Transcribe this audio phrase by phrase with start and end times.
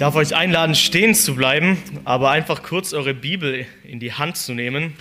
[0.00, 1.76] darf euch einladen, stehen zu bleiben,
[2.06, 4.96] aber einfach kurz eure Bibel in die Hand zu nehmen.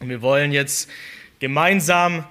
[0.00, 0.90] Wir wollen jetzt
[1.38, 2.26] gemeinsam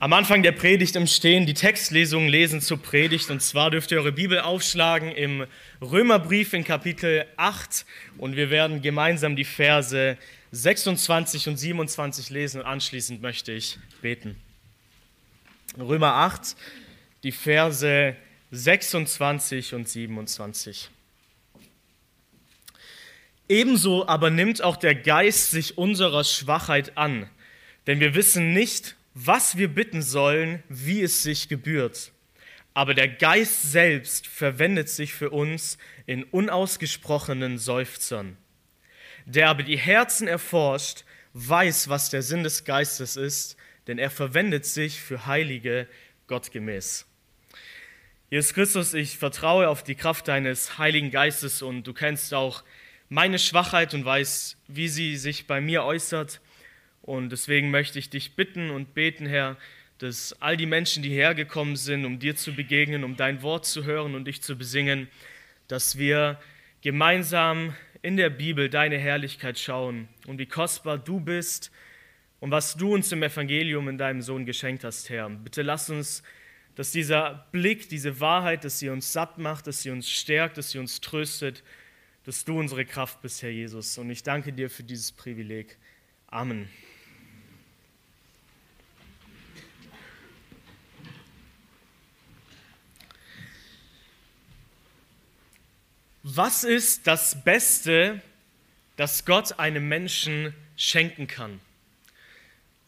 [0.00, 3.30] am Anfang der Predigt im Stehen die Textlesung lesen zur Predigt.
[3.30, 5.46] Und zwar dürft ihr eure Bibel aufschlagen im
[5.80, 7.86] Römerbrief in Kapitel 8
[8.18, 10.18] und wir werden gemeinsam die Verse
[10.50, 14.36] 26 und 27 lesen und anschließend möchte ich beten.
[15.78, 16.54] Römer 8,
[17.22, 20.90] die Verse 26 und 27.
[23.48, 27.30] Ebenso aber nimmt auch der Geist sich unserer Schwachheit an,
[27.86, 32.12] denn wir wissen nicht, was wir bitten sollen, wie es sich gebührt.
[32.74, 38.36] Aber der Geist selbst verwendet sich für uns in unausgesprochenen Seufzern.
[39.24, 43.56] Der aber die Herzen erforscht, weiß, was der Sinn des Geistes ist,
[43.86, 45.88] denn er verwendet sich für Heilige
[46.26, 47.06] gottgemäß.
[48.32, 52.64] Jesus Christus, ich vertraue auf die Kraft deines Heiligen Geistes und du kennst auch
[53.10, 56.40] meine Schwachheit und weißt, wie sie sich bei mir äußert.
[57.02, 59.58] Und deswegen möchte ich dich bitten und beten, Herr,
[59.98, 63.84] dass all die Menschen, die hergekommen sind, um dir zu begegnen, um dein Wort zu
[63.84, 65.08] hören und dich zu besingen,
[65.68, 66.40] dass wir
[66.80, 71.70] gemeinsam in der Bibel deine Herrlichkeit schauen und wie kostbar du bist
[72.40, 75.28] und was du uns im Evangelium in deinem Sohn geschenkt hast, Herr.
[75.28, 76.22] Bitte lass uns
[76.74, 80.70] dass dieser Blick, diese Wahrheit, dass sie uns satt macht, dass sie uns stärkt, dass
[80.70, 81.62] sie uns tröstet,
[82.24, 83.98] dass du unsere Kraft bist, Herr Jesus.
[83.98, 85.76] Und ich danke dir für dieses Privileg.
[86.28, 86.68] Amen.
[96.22, 98.22] Was ist das Beste,
[98.96, 101.60] das Gott einem Menschen schenken kann?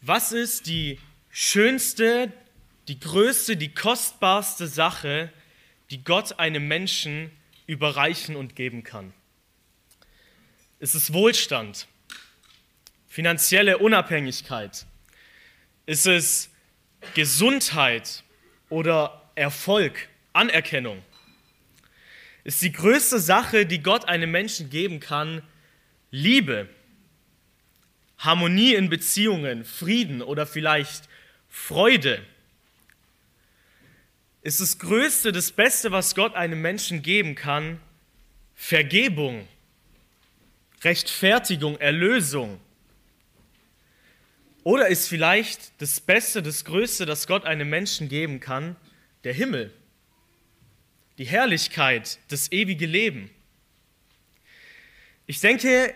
[0.01, 2.31] Was ist die schönste,
[2.87, 5.31] die größte, die kostbarste Sache,
[5.89, 7.31] die Gott einem Menschen
[7.67, 9.13] überreichen und geben kann.
[10.79, 11.87] Es ist Wohlstand,
[13.07, 14.85] finanzielle Unabhängigkeit.
[15.85, 16.49] Ist es
[17.13, 18.23] Gesundheit
[18.69, 21.01] oder Erfolg, Anerkennung?
[22.43, 25.41] Ist die größte Sache, die Gott einem Menschen geben kann,
[26.11, 26.69] Liebe,
[28.19, 31.09] Harmonie in Beziehungen, Frieden oder vielleicht
[31.49, 32.21] Freude?
[34.45, 37.81] Ist das Größte, das Beste, was Gott einem Menschen geben kann,
[38.53, 39.47] Vergebung,
[40.83, 42.59] Rechtfertigung, Erlösung.
[44.63, 48.75] Oder ist vielleicht das Beste, das Größte, das Gott einem Menschen geben kann,
[49.23, 49.73] der Himmel,
[51.17, 53.31] die Herrlichkeit, das ewige Leben.
[55.25, 55.91] Ich denke,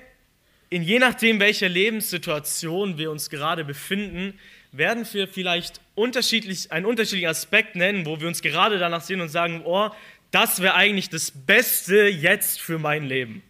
[0.72, 4.40] in je nachdem, welcher Lebenssituation wir uns gerade befinden,
[4.72, 9.30] werden wir vielleicht unterschiedlich, einen unterschiedlichen Aspekt nennen, wo wir uns gerade danach sehen und
[9.30, 9.90] sagen, oh,
[10.32, 13.42] das wäre eigentlich das Beste jetzt für mein Leben.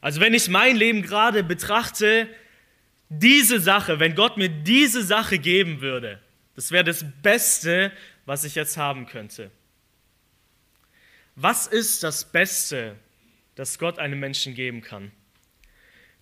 [0.00, 2.28] Also wenn ich mein Leben gerade betrachte,
[3.08, 6.20] diese Sache, wenn Gott mir diese Sache geben würde,
[6.54, 7.92] das wäre das Beste,
[8.24, 9.50] was ich jetzt haben könnte.
[11.36, 12.96] Was ist das Beste,
[13.56, 15.10] das Gott einem Menschen geben kann?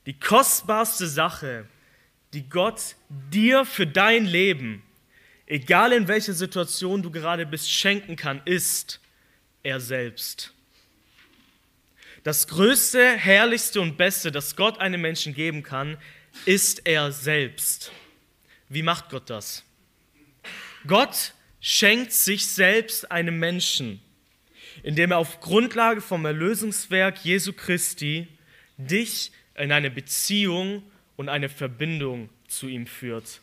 [0.07, 1.67] Die kostbarste Sache,
[2.33, 4.83] die Gott dir für dein Leben,
[5.47, 9.01] egal in welcher Situation du gerade bist, schenken kann, ist
[9.63, 10.53] er selbst.
[12.25, 15.99] Das Größte, Herrlichste und Beste, das Gott einem Menschen geben kann,
[16.47, 17.93] ist er selbst.
[18.69, 19.65] Wie macht Gott das?
[20.87, 24.01] Gott schenkt sich selbst einem Menschen,
[24.83, 28.29] indem er auf Grundlage vom Erlösungswerk Jesu Christi
[28.79, 30.83] dich in eine Beziehung
[31.23, 33.41] und eine Verbindung zu ihm führt.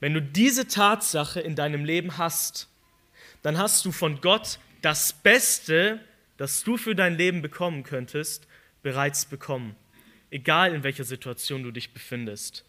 [0.00, 2.68] Wenn du diese Tatsache in deinem Leben hast,
[3.42, 6.00] dann hast du von Gott das Beste,
[6.36, 8.48] das du für dein Leben bekommen könntest,
[8.82, 9.76] bereits bekommen,
[10.32, 12.64] egal in welcher Situation du dich befindest.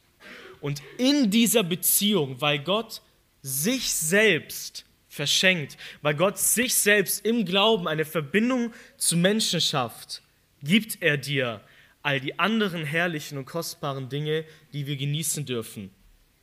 [0.61, 3.01] Und in dieser Beziehung, weil Gott
[3.41, 10.21] sich selbst verschenkt, weil Gott sich selbst im Glauben eine Verbindung zu Menschen schafft,
[10.61, 11.59] gibt er dir
[12.05, 15.89] all die anderen herrlichen und kostbaren Dinge, die wir genießen dürfen.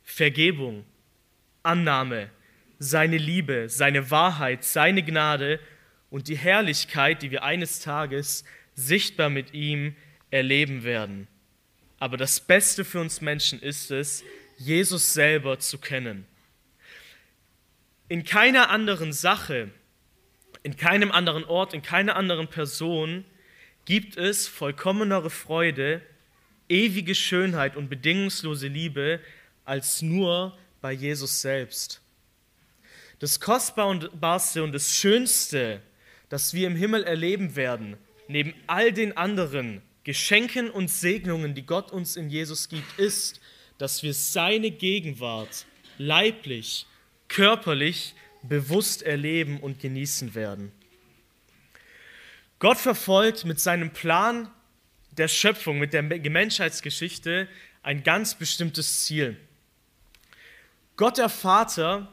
[0.03, 0.83] Vergebung,
[1.63, 2.29] Annahme,
[2.79, 5.61] seine Liebe, seine Wahrheit, seine Gnade
[6.09, 8.43] und die Herrlichkeit, die wir eines Tages
[8.75, 9.95] sichtbar mit ihm
[10.31, 11.29] erleben werden.
[11.97, 14.21] Aber das Beste für uns Menschen ist es,
[14.57, 16.25] Jesus selber zu kennen.
[18.09, 19.71] In keiner anderen Sache,
[20.61, 23.23] in keinem anderen Ort, in keiner anderen Person
[23.85, 26.01] gibt es vollkommenere Freude,
[26.69, 29.19] ewige Schönheit und bedingungslose Liebe
[29.65, 32.01] als nur bei Jesus selbst.
[33.19, 35.81] Das Kostbarste und das Schönste,
[36.29, 37.97] das wir im Himmel erleben werden,
[38.27, 43.39] neben all den anderen Geschenken und Segnungen, die Gott uns in Jesus gibt, ist,
[43.77, 45.65] dass wir seine Gegenwart
[45.97, 46.85] leiblich,
[47.27, 50.71] körperlich, bewusst erleben und genießen werden.
[52.63, 54.49] Gott verfolgt mit seinem Plan
[55.11, 57.49] der Schöpfung, mit der Menschheitsgeschichte
[57.81, 59.35] ein ganz bestimmtes Ziel.
[60.95, 62.07] Gott der Vater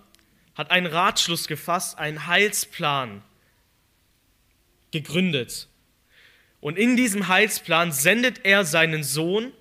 [0.56, 3.22] hat einen Ratschluss gefasst, einen Heilsplan
[4.90, 5.68] gegründet.
[6.58, 9.52] Und in diesem Heilsplan sendet er seinen Sohn,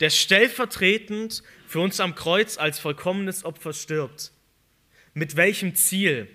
[0.00, 4.32] der stellvertretend für uns am Kreuz als vollkommenes Opfer stirbt.
[5.14, 6.26] Mit welchem Ziel?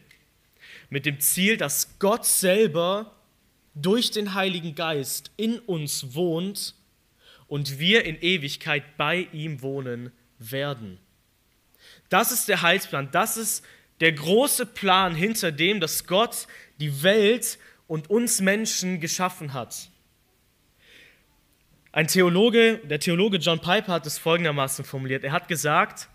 [0.89, 3.13] Mit dem Ziel, dass Gott selber
[3.81, 6.75] durch den Heiligen Geist in uns wohnt
[7.47, 10.99] und wir in Ewigkeit bei ihm wohnen werden.
[12.09, 13.65] Das ist der Heilsplan, das ist
[13.99, 16.47] der große Plan hinter dem, dass Gott
[16.79, 17.57] die Welt
[17.87, 19.89] und uns Menschen geschaffen hat.
[21.91, 25.23] Ein Theologe, der Theologe John Piper hat es folgendermaßen formuliert.
[25.23, 26.09] Er hat gesagt,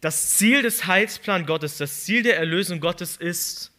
[0.00, 3.71] das Ziel des Heilsplans Gottes, das Ziel der Erlösung Gottes ist,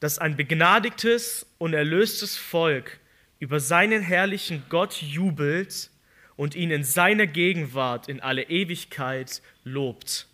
[0.00, 3.00] dass ein begnadigtes und erlöstes Volk
[3.38, 5.90] über seinen herrlichen Gott jubelt
[6.36, 10.26] und ihn in seiner Gegenwart in alle Ewigkeit lobt,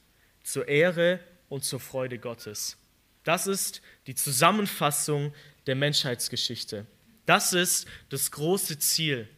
[0.43, 2.77] zur Ehre und zur Freude Gottes.
[3.25, 5.35] Das ist die Zusammenfassung
[5.67, 6.87] der Menschheitsgeschichte.
[7.27, 9.29] Das ist das große Ziel.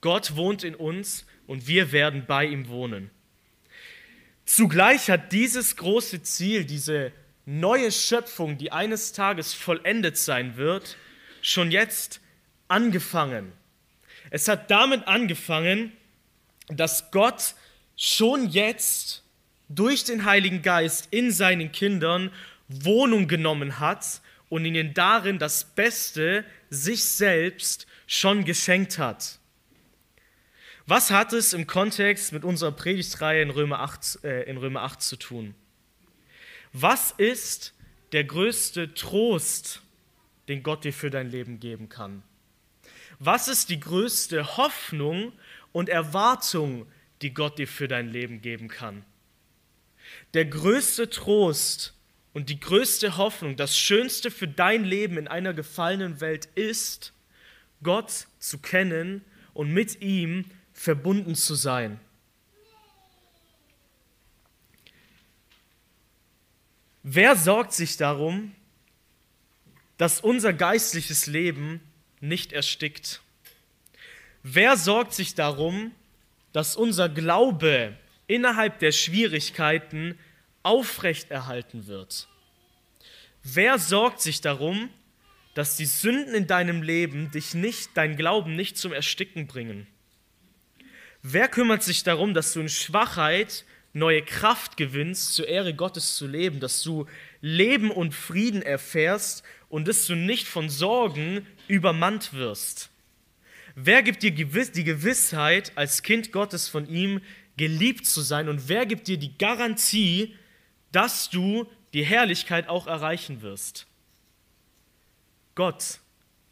[0.00, 3.10] Gott wohnt in uns und wir werden bei ihm wohnen.
[4.46, 7.12] Zugleich hat dieses große Ziel, diese
[7.46, 10.96] neue Schöpfung, die eines Tages vollendet sein wird,
[11.40, 12.20] schon jetzt
[12.68, 13.52] angefangen.
[14.30, 15.92] Es hat damit angefangen,
[16.68, 17.54] dass Gott
[17.96, 19.22] schon jetzt
[19.68, 22.30] durch den Heiligen Geist in seinen Kindern
[22.68, 29.38] Wohnung genommen hat und ihnen darin das Beste, sich selbst, schon geschenkt hat.
[30.86, 35.02] Was hat es im Kontext mit unserer Predigtreihe in Römer 8, äh, in Römer 8
[35.02, 35.54] zu tun?
[36.78, 37.72] Was ist
[38.12, 39.80] der größte Trost,
[40.46, 42.22] den Gott dir für dein Leben geben kann?
[43.18, 45.32] Was ist die größte Hoffnung
[45.72, 46.86] und Erwartung,
[47.22, 49.06] die Gott dir für dein Leben geben kann?
[50.34, 51.94] Der größte Trost
[52.34, 57.14] und die größte Hoffnung, das Schönste für dein Leben in einer gefallenen Welt ist,
[57.82, 59.24] Gott zu kennen
[59.54, 60.44] und mit ihm
[60.74, 62.00] verbunden zu sein.
[67.08, 68.52] Wer sorgt sich darum,
[69.96, 71.80] dass unser geistliches Leben
[72.18, 73.20] nicht erstickt?
[74.42, 75.92] Wer sorgt sich darum,
[76.52, 80.18] dass unser Glaube innerhalb der Schwierigkeiten
[80.64, 82.26] aufrechterhalten wird?
[83.44, 84.90] Wer sorgt sich darum,
[85.54, 89.86] dass die Sünden in deinem Leben dich nicht, dein Glauben nicht zum Ersticken bringen?
[91.22, 93.64] Wer kümmert sich darum, dass du in Schwachheit
[93.96, 97.06] neue Kraft gewinnst, zur Ehre Gottes zu leben, dass du
[97.40, 102.90] Leben und Frieden erfährst und dass du nicht von Sorgen übermannt wirst?
[103.74, 107.20] Wer gibt dir die Gewissheit, als Kind Gottes von ihm
[107.56, 108.48] geliebt zu sein?
[108.48, 110.34] Und wer gibt dir die Garantie,
[110.92, 113.86] dass du die Herrlichkeit auch erreichen wirst?
[115.54, 116.00] Gott.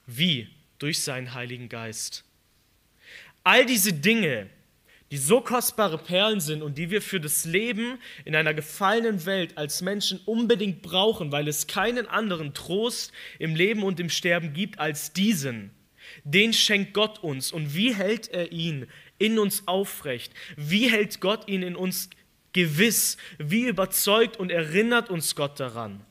[0.07, 0.49] Wie?
[0.79, 2.25] Durch seinen Heiligen Geist.
[3.43, 4.49] All diese Dinge,
[5.11, 9.57] die so kostbare Perlen sind und die wir für das Leben in einer gefallenen Welt
[9.57, 14.79] als Menschen unbedingt brauchen, weil es keinen anderen Trost im Leben und im Sterben gibt
[14.79, 15.71] als diesen.
[16.25, 17.53] Den schenkt Gott uns.
[17.53, 18.87] Und wie hält er ihn
[19.19, 20.33] in uns aufrecht?
[20.57, 22.11] Wie hält Gott ihn in uns
[22.53, 23.17] gewiss?
[23.39, 26.05] Wie überzeugt und erinnert uns Gott daran?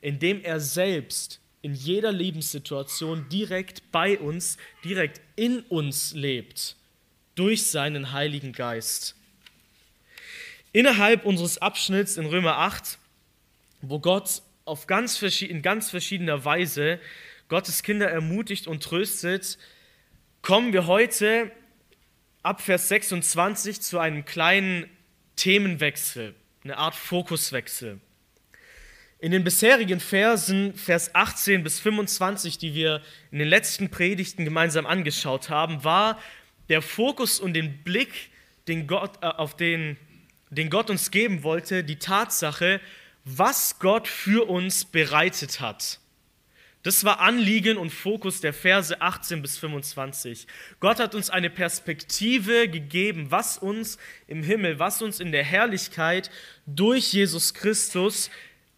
[0.00, 6.76] Indem er selbst in jeder Lebenssituation direkt bei uns, direkt in uns lebt,
[7.40, 9.16] durch seinen Heiligen Geist.
[10.72, 12.98] Innerhalb unseres Abschnitts in Römer 8,
[13.80, 17.00] wo Gott auf ganz in ganz verschiedener Weise
[17.48, 19.56] Gottes Kinder ermutigt und tröstet,
[20.42, 21.50] kommen wir heute
[22.42, 24.84] ab Vers 26 zu einem kleinen
[25.36, 28.00] Themenwechsel, eine Art Fokuswechsel.
[29.18, 34.84] In den bisherigen Versen, Vers 18 bis 25, die wir in den letzten Predigten gemeinsam
[34.84, 36.18] angeschaut haben, war
[36.70, 38.30] der Fokus und den Blick,
[38.68, 39.98] den Gott, äh, auf den,
[40.48, 42.80] den Gott uns geben wollte, die Tatsache,
[43.24, 45.98] was Gott für uns bereitet hat.
[46.82, 50.46] Das war Anliegen und Fokus der Verse 18 bis 25.
[50.78, 56.30] Gott hat uns eine Perspektive gegeben, was uns im Himmel, was uns in der Herrlichkeit
[56.64, 58.30] durch Jesus Christus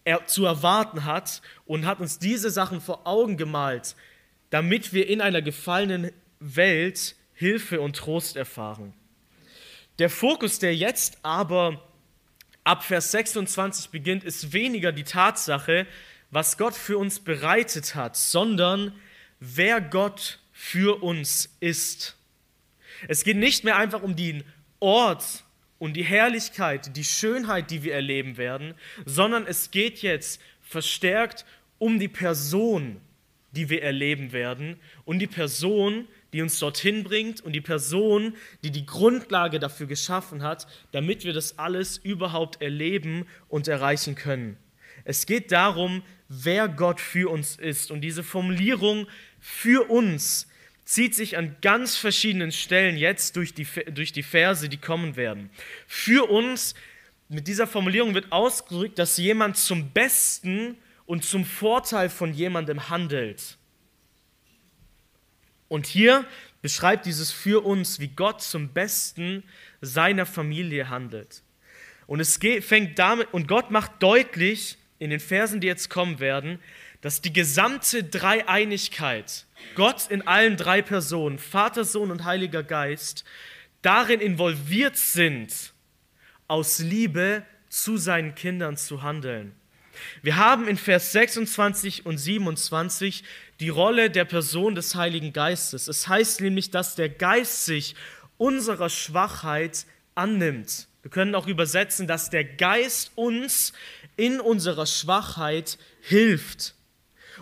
[0.04, 3.94] er zu erwarten hat und hat uns diese Sachen vor Augen gemalt,
[4.50, 8.94] damit wir in einer gefallenen Welt Hilfe und Trost erfahren.
[9.99, 11.82] Der Fokus, der jetzt aber
[12.62, 15.88] ab Vers 26 beginnt, ist weniger die Tatsache,
[16.30, 18.94] was Gott für uns bereitet hat, sondern
[19.40, 22.16] wer Gott für uns ist.
[23.08, 24.44] Es geht nicht mehr einfach um den
[24.78, 25.42] Ort
[25.80, 31.44] und die Herrlichkeit, die Schönheit, die wir erleben werden, sondern es geht jetzt verstärkt
[31.78, 33.00] um die Person,
[33.52, 38.71] die wir erleben werden und die Person, die uns dorthin bringt und die Person, die
[38.71, 44.56] die Grundlage dafür geschaffen hat, damit wir das alles überhaupt erleben und erreichen können.
[45.04, 47.90] Es geht darum, wer Gott für uns ist.
[47.90, 49.06] Und diese Formulierung
[49.40, 50.49] für uns
[50.85, 55.50] zieht sich an ganz verschiedenen Stellen jetzt durch die, durch die Verse, die kommen werden.
[55.87, 56.75] Für uns,
[57.28, 60.76] mit dieser Formulierung wird ausgedrückt, dass jemand zum Besten
[61.12, 63.59] und zum Vorteil von jemandem handelt.
[65.69, 66.25] Und hier
[66.62, 69.45] beschreibt dieses für uns, wie Gott zum Besten
[69.83, 71.42] seiner Familie handelt.
[72.07, 76.59] Und es fängt damit, und Gott macht deutlich in den Versen, die jetzt kommen werden,
[77.02, 83.25] dass die gesamte Dreieinigkeit, Gott in allen drei Personen, Vater, Sohn und Heiliger Geist,
[83.83, 85.75] darin involviert sind,
[86.49, 89.54] aus Liebe zu seinen Kindern zu handeln.
[90.22, 93.25] Wir haben in Vers 26 und 27
[93.61, 95.88] die Rolle der Person des Heiligen Geistes.
[95.88, 97.94] Es heißt nämlich, dass der Geist sich
[98.38, 100.88] unserer Schwachheit annimmt.
[101.02, 103.72] Wir können auch übersetzen, dass der Geist uns
[104.16, 106.75] in unserer Schwachheit hilft.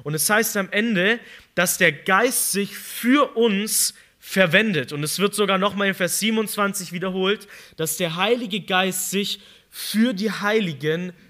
[0.02, 1.20] Und es heißt am Ende,
[1.54, 4.92] dass der Geist sich für uns verwendet.
[4.92, 9.40] Und es wird sogar nochmal in Vers 27 wiederholt, dass der Heilige Geist sich
[9.70, 11.29] für die Heiligen verwendet.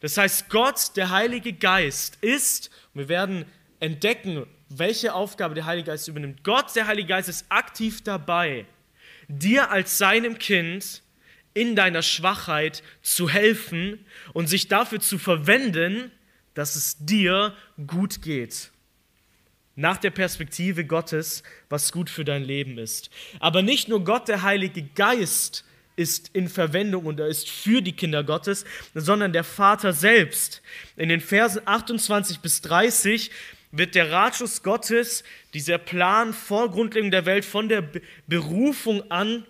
[0.00, 3.44] Das heißt, Gott, der Heilige Geist, ist, wir werden
[3.80, 6.42] entdecken, welche Aufgabe der Heilige Geist übernimmt.
[6.44, 8.66] Gott, der Heilige Geist, ist aktiv dabei,
[9.28, 11.02] dir als seinem Kind
[11.54, 16.10] in deiner Schwachheit zu helfen und sich dafür zu verwenden,
[16.54, 17.54] dass es dir
[17.86, 18.70] gut geht.
[19.76, 23.10] Nach der Perspektive Gottes, was gut für dein Leben ist.
[23.40, 25.64] Aber nicht nur Gott, der Heilige Geist,
[25.96, 30.62] ist in Verwendung und er ist für die Kinder Gottes, sondern der Vater selbst.
[30.96, 33.30] In den Versen 28 bis 30
[33.70, 37.84] wird der Ratschluss Gottes, dieser Plan vor Grundlegung der Welt, von der
[38.26, 39.44] Berufung an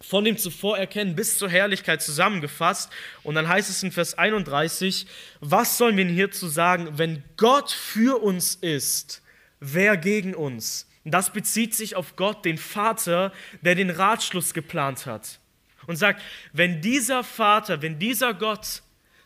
[0.00, 2.90] von dem Zuvorerkennen bis zur Herrlichkeit zusammengefasst.
[3.22, 5.06] Und dann heißt es in Vers 31,
[5.40, 9.22] was sollen wir hierzu sagen, wenn Gott für uns ist,
[9.60, 10.86] wer gegen uns?
[11.04, 15.38] Das bezieht sich auf Gott, den Vater, der den Ratschluss geplant hat.
[15.86, 16.22] Und sagt,
[16.52, 18.82] wenn dieser Vater, wenn dieser Gott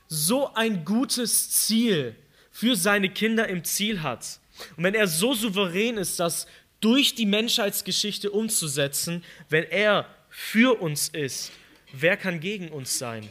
[0.07, 2.17] so ein gutes Ziel
[2.51, 4.41] für seine Kinder im Ziel hat,
[4.77, 6.47] und wenn er so souverän ist, das
[6.81, 11.53] durch die Menschheitsgeschichte umzusetzen, wenn er für uns ist,
[11.93, 13.29] wer kann gegen uns sein?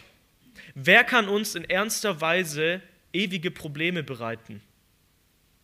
[0.76, 2.82] Wer kann uns in ernster Weise
[3.14, 4.62] ewige Probleme bereiten?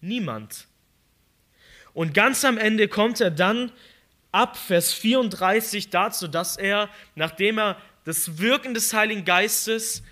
[0.02, 0.68] Niemand.
[1.94, 3.72] Und ganz am Ende kommt er dann
[4.34, 10.04] ab Vers 34 dazu, dass er, nachdem er das Wirken des Heiligen Geistes,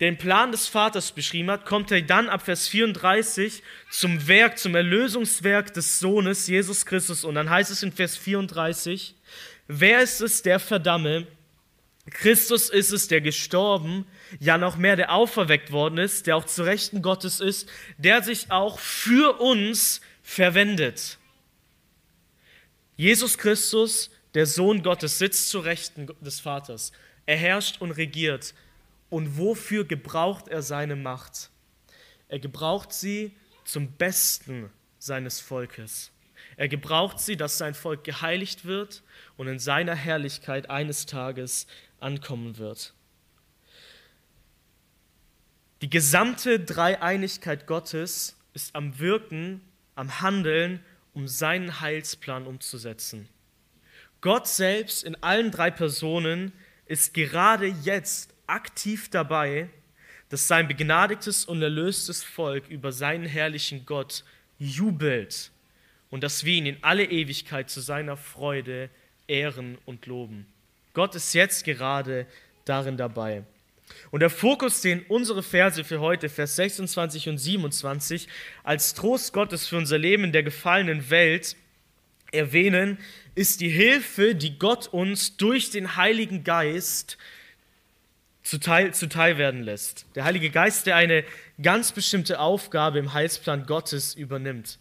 [0.00, 4.74] den Plan des Vaters beschrieben hat, kommt er dann ab Vers 34 zum Werk, zum
[4.74, 7.22] Erlösungswerk des Sohnes Jesus Christus.
[7.22, 9.14] Und dann heißt es in Vers 34,
[9.68, 11.28] Wer ist es, der verdamme?
[12.10, 14.04] Christus ist es, der gestorben,
[14.40, 18.50] ja noch mehr, der auferweckt worden ist, der auch zu Rechten Gottes ist, der sich
[18.50, 21.19] auch für uns verwendet.
[23.00, 26.92] Jesus Christus, der Sohn Gottes, sitzt zu Rechten des Vaters.
[27.24, 28.52] Er herrscht und regiert.
[29.08, 31.48] Und wofür gebraucht er seine Macht?
[32.28, 36.12] Er gebraucht sie zum Besten seines Volkes.
[36.58, 39.02] Er gebraucht sie, dass sein Volk geheiligt wird
[39.38, 41.66] und in seiner Herrlichkeit eines Tages
[42.00, 42.92] ankommen wird.
[45.80, 49.62] Die gesamte Dreieinigkeit Gottes ist am Wirken,
[49.94, 50.84] am Handeln,
[51.20, 53.28] um seinen Heilsplan umzusetzen.
[54.22, 56.52] Gott selbst in allen drei Personen
[56.86, 59.68] ist gerade jetzt aktiv dabei,
[60.30, 64.24] dass sein begnadigtes und erlöstes Volk über seinen herrlichen Gott
[64.58, 65.50] jubelt
[66.08, 68.88] und dass wir ihn in alle Ewigkeit zu seiner Freude
[69.28, 70.46] ehren und loben.
[70.94, 72.26] Gott ist jetzt gerade
[72.64, 73.44] darin dabei.
[74.10, 78.28] Und der Fokus, den unsere Verse für heute, Vers 26 und 27,
[78.62, 81.56] als Trost Gottes für unser Leben in der gefallenen Welt
[82.32, 82.98] erwähnen,
[83.34, 87.18] ist die Hilfe, die Gott uns durch den Heiligen Geist
[88.42, 90.06] zuteil, zuteil werden lässt.
[90.14, 91.24] Der Heilige Geist, der eine
[91.62, 94.78] ganz bestimmte Aufgabe im Heilsplan Gottes übernimmt.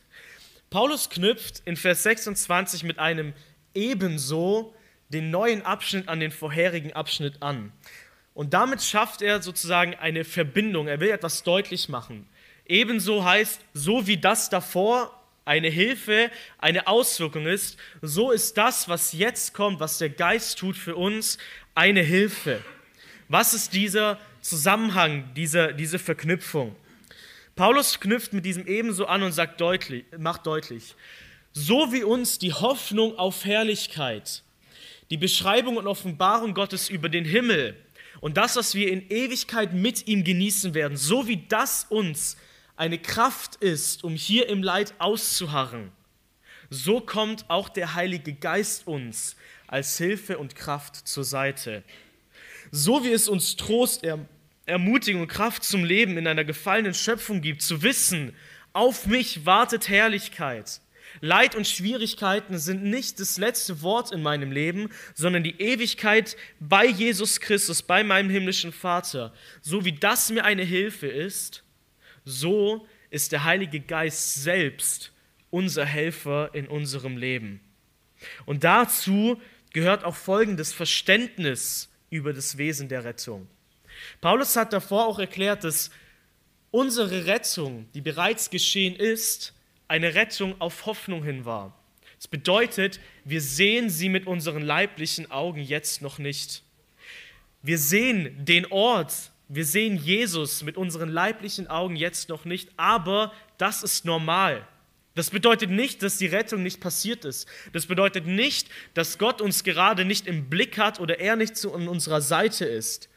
[0.69, 3.33] Paulus knüpft in Vers 26 mit einem
[3.73, 4.73] ebenso
[5.09, 7.71] den neuen Abschnitt an den vorherigen Abschnitt an.
[8.39, 10.87] Und damit schafft er sozusagen eine Verbindung.
[10.87, 12.25] Er will etwas deutlich machen.
[12.65, 19.11] Ebenso heißt, so wie das davor eine Hilfe, eine Auswirkung ist, so ist das, was
[19.11, 21.37] jetzt kommt, was der Geist tut für uns,
[21.75, 22.63] eine Hilfe.
[23.27, 26.73] Was ist dieser Zusammenhang, diese, diese Verknüpfung?
[27.57, 30.95] Paulus knüpft mit diesem ebenso an und sagt deutlich, macht deutlich,
[31.51, 34.43] so wie uns die Hoffnung auf Herrlichkeit,
[35.09, 37.75] die Beschreibung und Offenbarung Gottes über den Himmel
[38.21, 42.37] und das, was wir in Ewigkeit mit ihm genießen werden, so wie das uns
[42.75, 45.91] eine Kraft ist, um hier im Leid auszuharren,
[46.69, 49.35] so kommt auch der Heilige Geist uns
[49.67, 51.83] als Hilfe und Kraft zur Seite.
[52.71, 54.05] So wie es uns Trost,
[54.65, 58.35] Ermutigung und Kraft zum Leben in einer gefallenen Schöpfung gibt, zu wissen,
[58.71, 60.79] auf mich wartet Herrlichkeit.
[61.21, 66.85] Leid und Schwierigkeiten sind nicht das letzte Wort in meinem Leben, sondern die Ewigkeit bei
[66.85, 69.33] Jesus Christus, bei meinem himmlischen Vater.
[69.61, 71.63] So wie das mir eine Hilfe ist,
[72.25, 75.11] so ist der Heilige Geist selbst
[75.49, 77.59] unser Helfer in unserem Leben.
[78.45, 83.47] Und dazu gehört auch folgendes Verständnis über das Wesen der Rettung.
[84.21, 85.91] Paulus hat davor auch erklärt, dass
[86.71, 89.53] unsere Rettung, die bereits geschehen ist,
[89.89, 91.73] eine Rettung auf Hoffnung hin war.
[92.17, 96.63] Das bedeutet, wir sehen sie mit unseren leiblichen Augen jetzt noch nicht.
[97.61, 99.13] Wir sehen den Ort,
[99.49, 104.65] wir sehen Jesus mit unseren leiblichen Augen jetzt noch nicht, aber das ist normal.
[105.15, 107.47] Das bedeutet nicht, dass die Rettung nicht passiert ist.
[107.73, 111.73] Das bedeutet nicht, dass Gott uns gerade nicht im Blick hat oder er nicht zu
[111.73, 113.09] unserer Seite ist.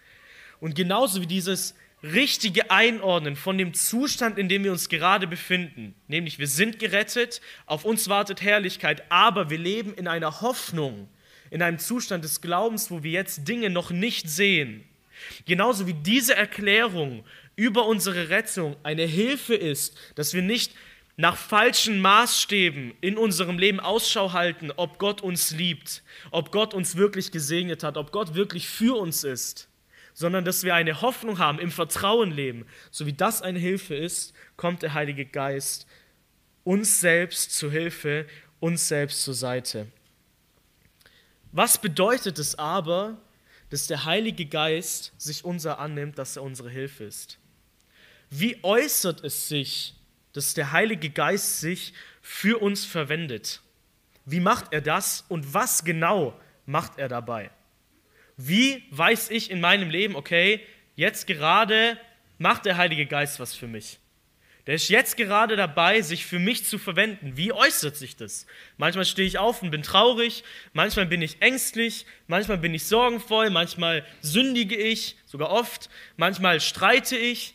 [0.59, 5.95] Und genauso wie dieses richtige Einordnen von dem Zustand, in dem wir uns gerade befinden,
[6.09, 11.09] nämlich wir sind gerettet, auf uns wartet Herrlichkeit, aber wir leben in einer Hoffnung,
[11.51, 14.85] in einem Zustand des Glaubens, wo wir jetzt Dinge noch nicht sehen.
[15.47, 20.73] Genauso wie diese Erklärung über unsere Rettung eine Hilfe ist, dass wir nicht
[21.17, 26.97] nach falschen Maßstäben in unserem Leben Ausschau halten, ob Gott uns liebt, ob Gott uns
[26.97, 29.69] wirklich gesegnet hat, ob Gott wirklich für uns ist,
[30.15, 32.67] sondern dass wir eine Hoffnung haben, im Vertrauen leben.
[32.91, 35.87] So wie das eine Hilfe ist, kommt der Heilige Geist
[36.65, 38.27] uns selbst zu Hilfe,
[38.61, 39.87] uns selbst zur Seite.
[41.51, 43.19] Was bedeutet es aber,
[43.73, 47.39] dass der Heilige Geist sich unser annimmt, dass er unsere Hilfe ist.
[48.29, 49.95] Wie äußert es sich,
[50.35, 53.63] dass der Heilige Geist sich für uns verwendet?
[54.27, 57.51] Wie macht er das und was genau macht er dabei?
[58.45, 60.61] Wie weiß ich in meinem Leben, okay,
[60.97, 61.97] jetzt gerade
[62.39, 64.01] macht der Heilige Geist was für mich?
[64.67, 67.37] Der ist jetzt gerade dabei, sich für mich zu verwenden.
[67.37, 68.47] Wie äußert sich das?
[68.79, 73.51] Manchmal stehe ich auf und bin traurig, manchmal bin ich ängstlich, manchmal bin ich sorgenvoll,
[73.51, 77.55] manchmal sündige ich, sogar oft, manchmal streite ich.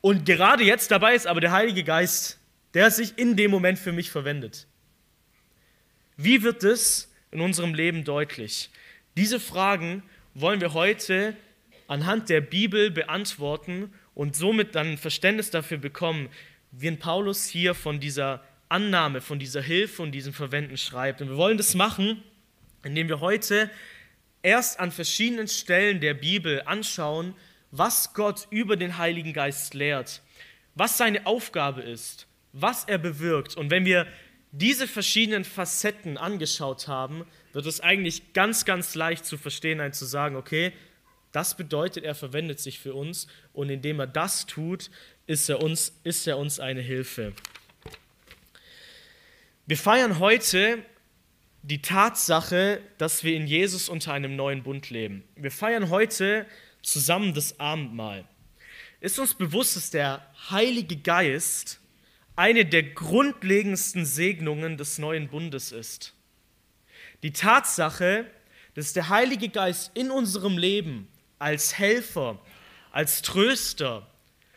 [0.00, 2.38] Und gerade jetzt dabei ist aber der Heilige Geist,
[2.74, 4.68] der sich in dem Moment für mich verwendet.
[6.16, 8.70] Wie wird das in unserem Leben deutlich?
[9.16, 10.02] Diese Fragen
[10.34, 11.36] wollen wir heute
[11.86, 16.30] anhand der Bibel beantworten und somit dann ein Verständnis dafür bekommen,
[16.70, 21.20] wie Paulus hier von dieser Annahme, von dieser Hilfe und diesem Verwenden schreibt.
[21.20, 22.22] Und wir wollen das machen,
[22.82, 23.70] indem wir heute
[24.42, 27.34] erst an verschiedenen Stellen der Bibel anschauen,
[27.70, 30.22] was Gott über den Heiligen Geist lehrt,
[30.74, 33.56] was seine Aufgabe ist, was er bewirkt.
[33.56, 34.06] Und wenn wir
[34.52, 40.04] diese verschiedenen Facetten angeschaut haben, wird es eigentlich ganz, ganz leicht zu verstehen, ein zu
[40.04, 40.72] sagen, okay,
[41.32, 44.90] das bedeutet, er verwendet sich für uns und indem er das tut,
[45.26, 47.32] ist er uns, ist er uns eine Hilfe.
[49.66, 50.78] Wir feiern heute
[51.62, 55.22] die Tatsache, dass wir in Jesus unter einem neuen Bund leben.
[55.36, 56.46] Wir feiern heute
[56.82, 58.24] zusammen das Abendmahl.
[59.00, 61.80] Ist uns bewusst, dass der Heilige Geist
[62.36, 66.14] eine der grundlegendsten Segnungen des neuen Bundes ist?
[67.22, 68.26] Die Tatsache,
[68.74, 71.08] dass der Heilige Geist in unserem Leben
[71.38, 72.38] als Helfer,
[72.90, 74.06] als Tröster,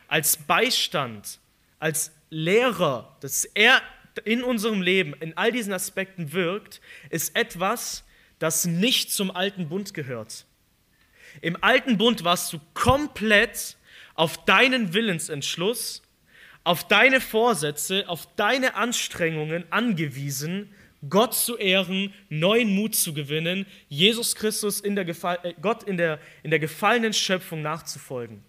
[0.08, 1.38] als Beistand,
[1.78, 3.82] als Lehrer, dass er
[4.24, 8.04] in unserem Leben in all diesen Aspekten wirkt, ist etwas,
[8.38, 10.46] das nicht zum alten Bund gehört.
[11.42, 13.76] Im alten Bund warst du komplett
[14.14, 16.02] auf deinen Willensentschluss,
[16.64, 20.74] auf deine Vorsätze, auf deine Anstrengungen angewiesen,
[21.08, 25.96] Gott zu ehren, neuen Mut zu gewinnen, Jesus Christus in der, Gefall, äh, Gott in
[25.96, 28.42] der, in der gefallenen Schöpfung nachzufolgen.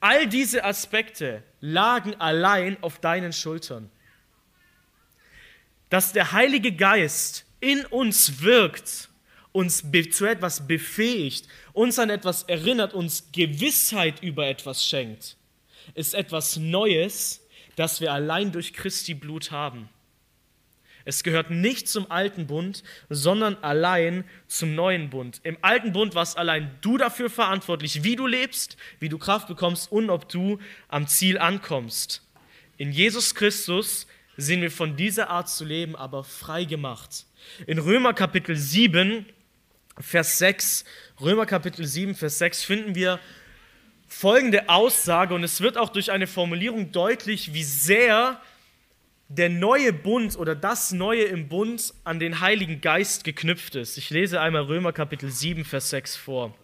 [0.00, 3.90] All diese Aspekte lagen allein auf deinen Schultern.
[5.88, 9.08] Dass der Heilige Geist in uns wirkt,
[9.52, 15.36] uns zu etwas befähigt, uns an etwas erinnert, uns Gewissheit über etwas schenkt,
[15.94, 17.40] ist etwas Neues,
[17.76, 19.88] das wir allein durch Christi Blut haben.
[21.06, 25.40] Es gehört nicht zum alten Bund, sondern allein zum neuen Bund.
[25.44, 29.90] Im alten Bund warst allein du dafür verantwortlich, wie du lebst, wie du Kraft bekommst
[29.92, 32.22] und ob du am Ziel ankommst.
[32.76, 37.24] In Jesus Christus sind wir von dieser Art zu leben aber frei gemacht.
[37.68, 39.26] In Römer Kapitel 7,
[40.00, 40.84] Vers 6,
[41.20, 43.20] Römer Kapitel 7, Vers 6 finden wir
[44.08, 48.40] folgende Aussage und es wird auch durch eine Formulierung deutlich, wie sehr
[49.28, 53.98] der neue Bund oder das Neue im Bund an den Heiligen Geist geknüpft ist.
[53.98, 56.56] Ich lese einmal Römer Kapitel 7, Vers 6 vor.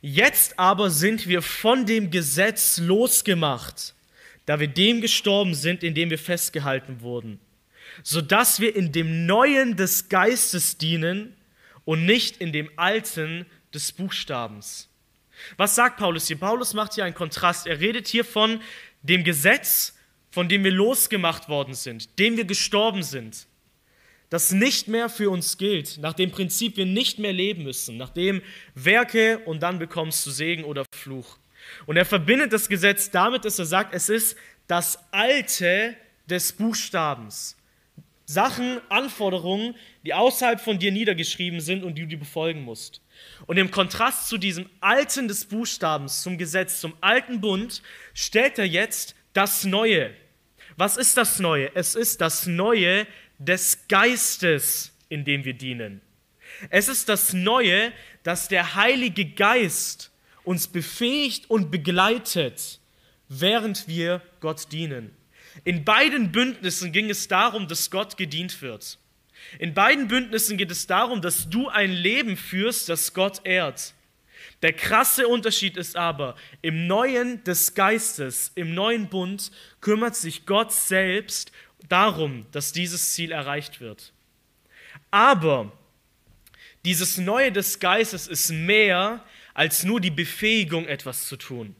[0.00, 3.94] Jetzt aber sind wir von dem Gesetz losgemacht,
[4.46, 7.38] da wir dem gestorben sind, in dem wir festgehalten wurden,
[8.02, 11.36] sodass wir in dem Neuen des Geistes dienen
[11.84, 14.88] und nicht in dem Alten des Buchstabens.
[15.56, 16.38] Was sagt Paulus hier?
[16.38, 17.66] Paulus macht hier einen Kontrast.
[17.66, 18.60] Er redet hier von
[19.02, 19.96] dem Gesetz,
[20.30, 23.46] von dem wir losgemacht worden sind, dem wir gestorben sind,
[24.30, 28.10] das nicht mehr für uns gilt, nach dem Prinzip wir nicht mehr leben müssen, nach
[28.10, 28.42] dem
[28.74, 31.38] Werke und dann bekommst du Segen oder Fluch.
[31.86, 34.36] Und er verbindet das Gesetz damit, dass er sagt, es ist
[34.68, 35.96] das Alte
[36.28, 37.56] des Buchstabens.
[38.24, 43.00] Sachen, Anforderungen, die außerhalb von dir niedergeschrieben sind und die du befolgen musst.
[43.46, 47.82] Und im Kontrast zu diesem Alten des Buchstabens, zum Gesetz, zum alten Bund,
[48.14, 50.14] stellt er jetzt das Neue.
[50.76, 51.70] Was ist das Neue?
[51.74, 53.06] Es ist das Neue
[53.38, 56.00] des Geistes, in dem wir dienen.
[56.68, 60.10] Es ist das Neue, dass der Heilige Geist
[60.44, 62.80] uns befähigt und begleitet,
[63.28, 65.14] während wir Gott dienen.
[65.64, 68.98] In beiden Bündnissen ging es darum, dass Gott gedient wird.
[69.58, 73.94] In beiden Bündnissen geht es darum, dass du ein Leben führst, das Gott ehrt.
[74.62, 80.72] Der krasse Unterschied ist aber, im Neuen des Geistes, im neuen Bund, kümmert sich Gott
[80.72, 81.50] selbst
[81.88, 84.12] darum, dass dieses Ziel erreicht wird.
[85.10, 85.72] Aber
[86.84, 91.74] dieses Neue des Geistes ist mehr als nur die Befähigung, etwas zu tun.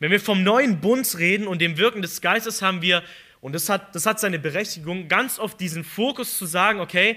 [0.00, 3.02] Wenn wir vom neuen Bund reden und dem Wirken des Geistes, haben wir,
[3.40, 7.16] und das hat, das hat seine Berechtigung, ganz oft diesen Fokus zu sagen, okay,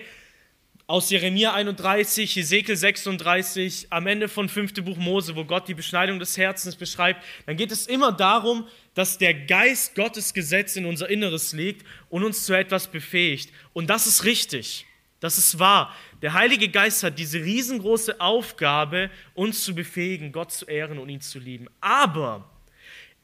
[0.88, 4.84] aus Jeremia 31, Hesekiel 36, am Ende von 5.
[4.84, 9.18] Buch Mose, wo Gott die Beschneidung des Herzens beschreibt, dann geht es immer darum, dass
[9.18, 13.52] der Geist Gottes Gesetz in unser Inneres legt und uns zu etwas befähigt.
[13.74, 14.86] Und das ist richtig.
[15.22, 15.96] Das ist wahr.
[16.22, 21.22] Der Heilige Geist hat diese riesengroße Aufgabe, uns zu befähigen, Gott zu ehren und ihn
[21.22, 21.68] zu lieben.
[21.80, 22.50] Aber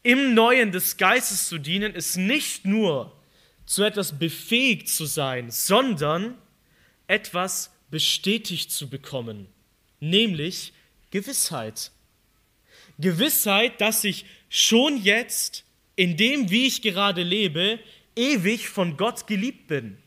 [0.03, 3.13] im Neuen des Geistes zu dienen, ist nicht nur
[3.65, 6.35] zu etwas befähigt zu sein, sondern
[7.07, 9.47] etwas bestätigt zu bekommen,
[9.99, 10.73] nämlich
[11.11, 11.91] Gewissheit.
[12.99, 15.63] Gewissheit, dass ich schon jetzt,
[15.95, 17.79] in dem, wie ich gerade lebe,
[18.15, 19.97] ewig von Gott geliebt bin.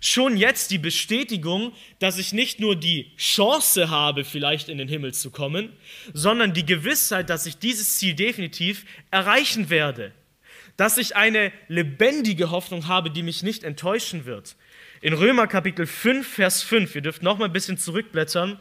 [0.00, 5.14] Schon jetzt die Bestätigung, dass ich nicht nur die Chance habe, vielleicht in den Himmel
[5.14, 5.72] zu kommen,
[6.12, 10.12] sondern die Gewissheit, dass ich dieses Ziel definitiv erreichen werde.
[10.76, 14.56] Dass ich eine lebendige Hoffnung habe, die mich nicht enttäuschen wird.
[15.04, 18.58] In Römer Kapitel 5, Vers 5, ihr dürft noch mal ein bisschen zurückblättern.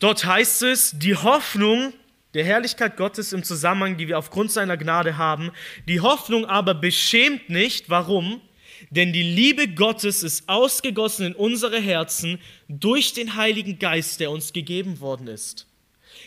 [0.00, 1.94] Dort heißt es, die Hoffnung
[2.34, 5.50] der Herrlichkeit Gottes im Zusammenhang, die wir aufgrund seiner Gnade haben,
[5.88, 7.88] die Hoffnung aber beschämt nicht.
[7.88, 8.42] Warum?
[8.90, 14.52] Denn die Liebe Gottes ist ausgegossen in unsere Herzen durch den Heiligen Geist, der uns
[14.52, 15.66] gegeben worden ist.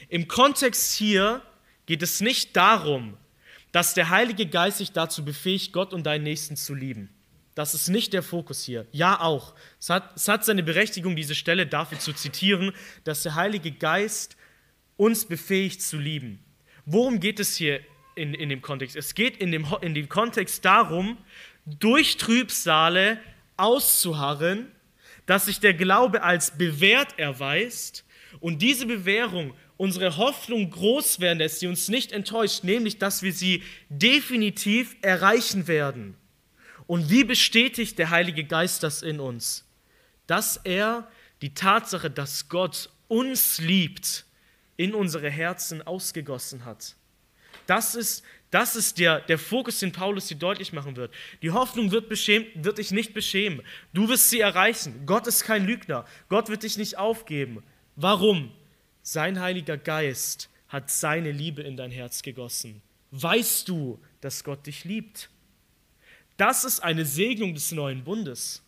[0.07, 1.43] Im Kontext hier
[1.85, 3.15] geht es nicht darum,
[3.71, 7.09] dass der Heilige Geist sich dazu befähigt, Gott und deinen Nächsten zu lieben.
[7.55, 8.87] Das ist nicht der Fokus hier.
[8.91, 9.53] Ja, auch.
[9.79, 12.71] Es hat, es hat seine Berechtigung, diese Stelle dafür zu zitieren,
[13.03, 14.37] dass der Heilige Geist
[14.95, 16.39] uns befähigt zu lieben.
[16.85, 17.81] Worum geht es hier
[18.15, 18.95] in, in dem Kontext?
[18.95, 21.17] Es geht in dem, in dem Kontext darum,
[21.65, 23.19] durch Trübsale
[23.57, 24.71] auszuharren,
[25.25, 28.05] dass sich der Glaube als bewährt erweist
[28.39, 33.31] und diese Bewährung unsere Hoffnung groß werden lässt, die uns nicht enttäuscht, nämlich dass wir
[33.31, 36.17] sie definitiv erreichen werden.
[36.85, 39.65] Und wie bestätigt der Heilige Geist das in uns?
[40.27, 41.07] Dass er
[41.41, 44.25] die Tatsache, dass Gott uns liebt,
[44.75, 46.95] in unsere Herzen ausgegossen hat.
[47.65, 51.13] Das ist, das ist der, der Fokus, den Paulus dir deutlich machen wird.
[51.41, 53.61] Die Hoffnung wird, beschämt, wird dich nicht beschämen.
[53.93, 55.03] Du wirst sie erreichen.
[55.05, 56.05] Gott ist kein Lügner.
[56.27, 57.63] Gott wird dich nicht aufgeben.
[57.95, 58.51] Warum?
[59.11, 62.79] Sein Heiliger Geist hat seine Liebe in dein Herz gegossen.
[63.09, 65.31] Weißt du, dass Gott dich liebt?
[66.37, 68.61] Das ist eine Segnung des neuen Bundes.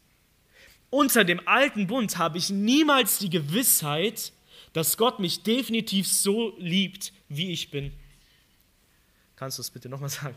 [0.90, 4.34] Unter dem alten Bund habe ich niemals die Gewissheit,
[4.74, 7.94] dass Gott mich definitiv so liebt, wie ich bin.
[9.36, 10.34] Kannst du es bitte nochmal sagen?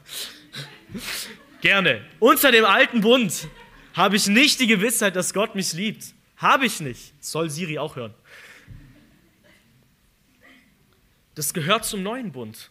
[1.62, 2.04] Gerne.
[2.20, 3.48] Unter dem alten Bund
[3.94, 6.12] habe ich nicht die Gewissheit, dass Gott mich liebt.
[6.36, 7.14] Habe ich nicht.
[7.24, 8.12] soll Siri auch hören.
[11.34, 12.70] Das gehört zum neuen Bund.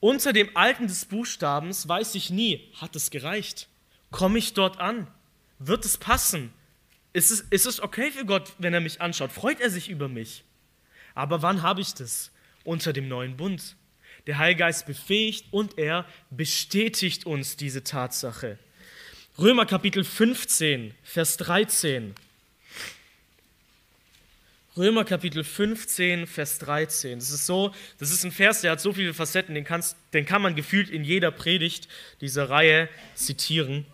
[0.00, 3.68] Unter dem Alten des Buchstabens weiß ich nie, hat es gereicht?
[4.10, 5.08] Komme ich dort an?
[5.58, 6.52] Wird es passen?
[7.12, 9.32] Ist es, ist es okay für Gott, wenn er mich anschaut?
[9.32, 10.44] Freut er sich über mich?
[11.14, 12.30] Aber wann habe ich das?
[12.64, 13.76] Unter dem neuen Bund.
[14.26, 18.58] Der Heilgeist befähigt und er bestätigt uns diese Tatsache.
[19.38, 22.14] Römer Kapitel 15, Vers 13.
[24.78, 27.18] Römer Kapitel 15, Vers 13.
[27.18, 30.24] Das ist so, das ist ein Vers, der hat so viele Facetten, den, kannst, den
[30.24, 31.88] kann man gefühlt in jeder Predigt
[32.20, 33.86] dieser Reihe zitieren.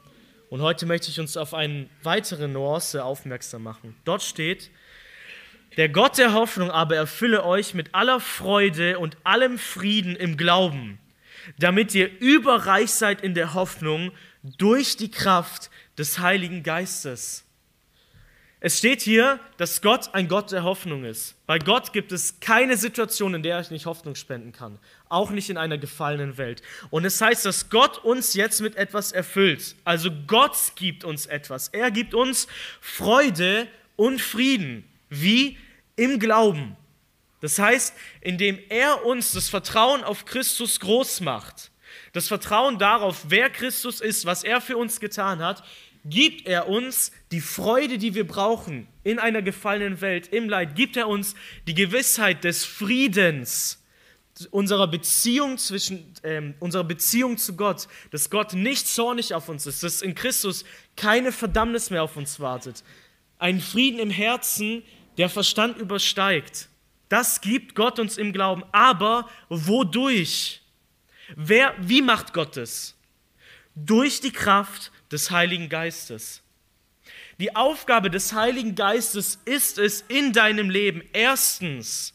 [0.51, 3.97] Und heute möchte ich uns auf eine weitere Nuance aufmerksam machen.
[4.05, 4.71] Dort steht,
[5.79, 10.99] der Gott der Hoffnung aber erfülle euch mit aller Freude und allem Frieden im Glauben,
[11.59, 14.13] damit ihr überreich seid in der Hoffnung
[14.59, 17.47] durch die Kraft des Heiligen Geistes.
[18.67, 21.35] Es steht hier, dass Gott ein Gott der Hoffnung ist.
[21.47, 24.79] Bei Gott gibt es keine Situation, in der ich nicht Hoffnung spenden kann.
[25.11, 26.63] Auch nicht in einer gefallenen Welt.
[26.89, 29.77] Und es heißt, dass Gott uns jetzt mit etwas erfüllt.
[29.85, 31.69] Also Gott gibt uns etwas.
[31.69, 32.49] Er gibt uns
[32.81, 34.89] Freude und Frieden.
[35.11, 35.59] Wie?
[35.97, 36.75] Im Glauben.
[37.43, 41.71] Das heißt, indem er uns das Vertrauen auf Christus groß macht.
[42.15, 45.63] Das Vertrauen darauf, wer Christus ist, was er für uns getan hat,
[46.05, 50.97] gibt er uns die Freude, die wir brauchen in einer gefallenen Welt, im Leid, gibt
[50.97, 51.35] er uns
[51.67, 53.81] die Gewissheit des Friedens,
[54.51, 59.83] unserer Beziehung zwischen ähm, unserer Beziehung zu Gott, dass Gott nicht zornig auf uns ist,
[59.83, 60.65] dass in Christus
[60.97, 62.83] keine Verdammnis mehr auf uns wartet.
[63.39, 64.83] Ein Frieden im Herzen,
[65.19, 66.69] der Verstand übersteigt.
[67.09, 68.65] Das gibt Gott uns im Glauben.
[68.73, 70.63] Aber wodurch?
[71.37, 72.97] Wer, wie macht Gott es?
[73.77, 76.43] Durch die Kraft des Heiligen Geistes.
[77.39, 82.15] Die Aufgabe des Heiligen Geistes ist es in deinem Leben erstens,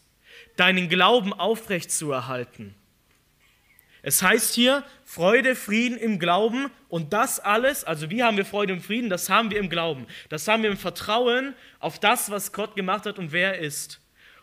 [0.56, 2.74] deinen Glauben aufrechtzuerhalten.
[4.02, 8.74] Es heißt hier Freude, Frieden im Glauben und das alles, also wie haben wir Freude
[8.74, 9.08] und Frieden?
[9.08, 10.06] Das haben wir im Glauben.
[10.28, 13.98] Das haben wir im Vertrauen auf das, was Gott gemacht hat und wer er ist.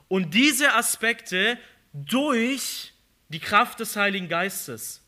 [0.08, 1.60] Und diese Aspekte
[1.93, 2.91] durch
[3.30, 5.04] die Kraft des Heiligen Geistes.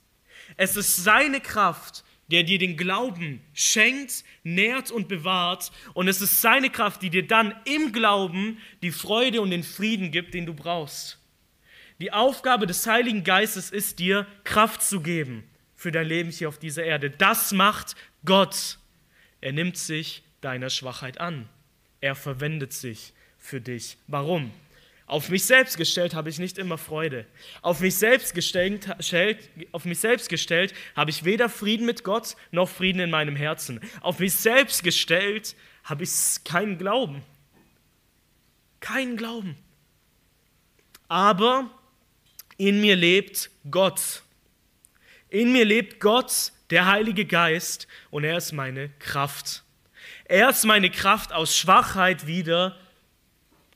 [0.56, 5.72] Es ist seine Kraft, der dir den Glauben schenkt, nährt und bewahrt.
[5.94, 10.12] Und es ist seine Kraft, die dir dann im Glauben die Freude und den Frieden
[10.12, 11.20] gibt, den du brauchst.
[12.00, 15.44] Die Aufgabe des Heiligen Geistes ist dir, Kraft zu geben
[15.76, 17.10] für dein Leben hier auf dieser Erde.
[17.10, 18.78] Das macht Gott.
[19.42, 21.50] Er nimmt sich deiner Schwachheit an.
[22.02, 23.98] Er verwendet sich für dich.
[24.08, 24.52] Warum?
[25.10, 27.26] Auf mich selbst gestellt habe ich nicht immer Freude.
[27.64, 28.96] Auf mich selbst gestellt,
[29.72, 33.82] auf mich selbst gestellt habe ich weder Frieden mit Gott noch Frieden in meinem Herzen.
[34.02, 36.12] Auf mich selbst gestellt habe ich
[36.46, 37.24] keinen Glauben.
[38.82, 39.58] Keinen Glauben.
[41.08, 41.72] Aber
[42.58, 44.22] in mir lebt Gott.
[45.30, 49.64] In mir lebt Gott, der Heilige Geist, und er ist meine Kraft.
[50.26, 52.78] Er ist meine Kraft aus Schwachheit wieder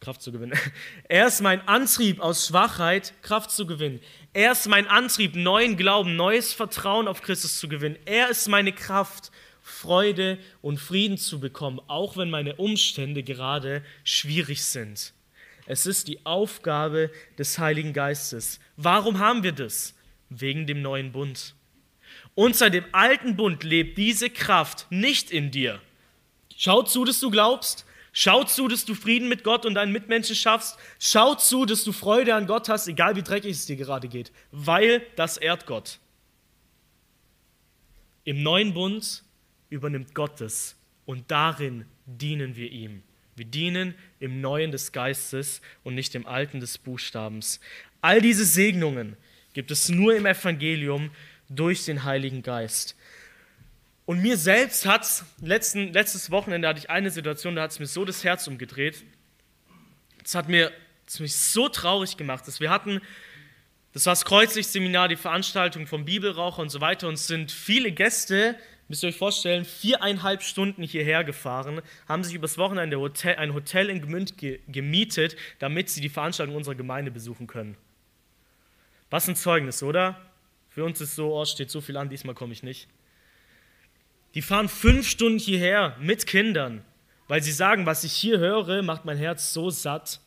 [0.03, 0.57] Kraft zu gewinnen.
[1.07, 4.01] Er ist mein Antrieb aus Schwachheit, Kraft zu gewinnen.
[4.33, 7.97] Er ist mein Antrieb, neuen Glauben, neues Vertrauen auf Christus zu gewinnen.
[8.05, 14.65] Er ist meine Kraft, Freude und Frieden zu bekommen, auch wenn meine Umstände gerade schwierig
[14.65, 15.13] sind.
[15.65, 18.59] Es ist die Aufgabe des Heiligen Geistes.
[18.75, 19.95] Warum haben wir das?
[20.29, 21.55] Wegen dem neuen Bund.
[22.35, 25.79] Unter dem alten Bund lebt diese Kraft nicht in dir.
[26.57, 27.85] Schau zu, dass du glaubst,
[28.15, 30.77] Schau zu, dass du Frieden mit Gott und deinen Mitmenschen schaffst.
[30.99, 34.31] Schau zu, dass du Freude an Gott hast, egal wie dreckig es dir gerade geht,
[34.51, 35.99] weil das ehrt Gott.
[38.23, 39.23] Im neuen Bund
[39.69, 43.01] übernimmt Gott es und darin dienen wir ihm.
[43.35, 47.59] Wir dienen im Neuen des Geistes und nicht im Alten des Buchstabens.
[47.99, 49.17] All diese Segnungen
[49.53, 51.09] gibt es nur im Evangelium
[51.49, 52.95] durch den Heiligen Geist.
[54.05, 57.85] Und mir selbst hat letzten, letztes Wochenende hatte ich eine Situation, da hat es mir
[57.85, 59.03] so das Herz umgedreht.
[60.23, 60.71] Es hat mir
[61.05, 63.01] das mich so traurig gemacht, dass wir hatten
[63.93, 67.07] Das war das Kreuzlichtseminar, die Veranstaltung vom Bibelraucher und so weiter.
[67.07, 72.33] Und es sind viele Gäste, müsst ihr euch vorstellen, viereinhalb Stunden hierher gefahren, haben sich
[72.33, 77.11] übers Wochenende Hotel, ein Hotel in Gmünd ge gemietet, damit sie die Veranstaltung unserer Gemeinde
[77.11, 77.77] besuchen können.
[79.09, 80.19] Was ein Zeugnis, oder?
[80.69, 82.87] Für uns ist so, oh, steht so viel an, diesmal komme ich nicht.
[84.33, 86.83] Die fahren fünf Stunden hierher mit Kindern,
[87.27, 90.19] weil sie sagen, was ich hier höre, macht mein Herz so satt.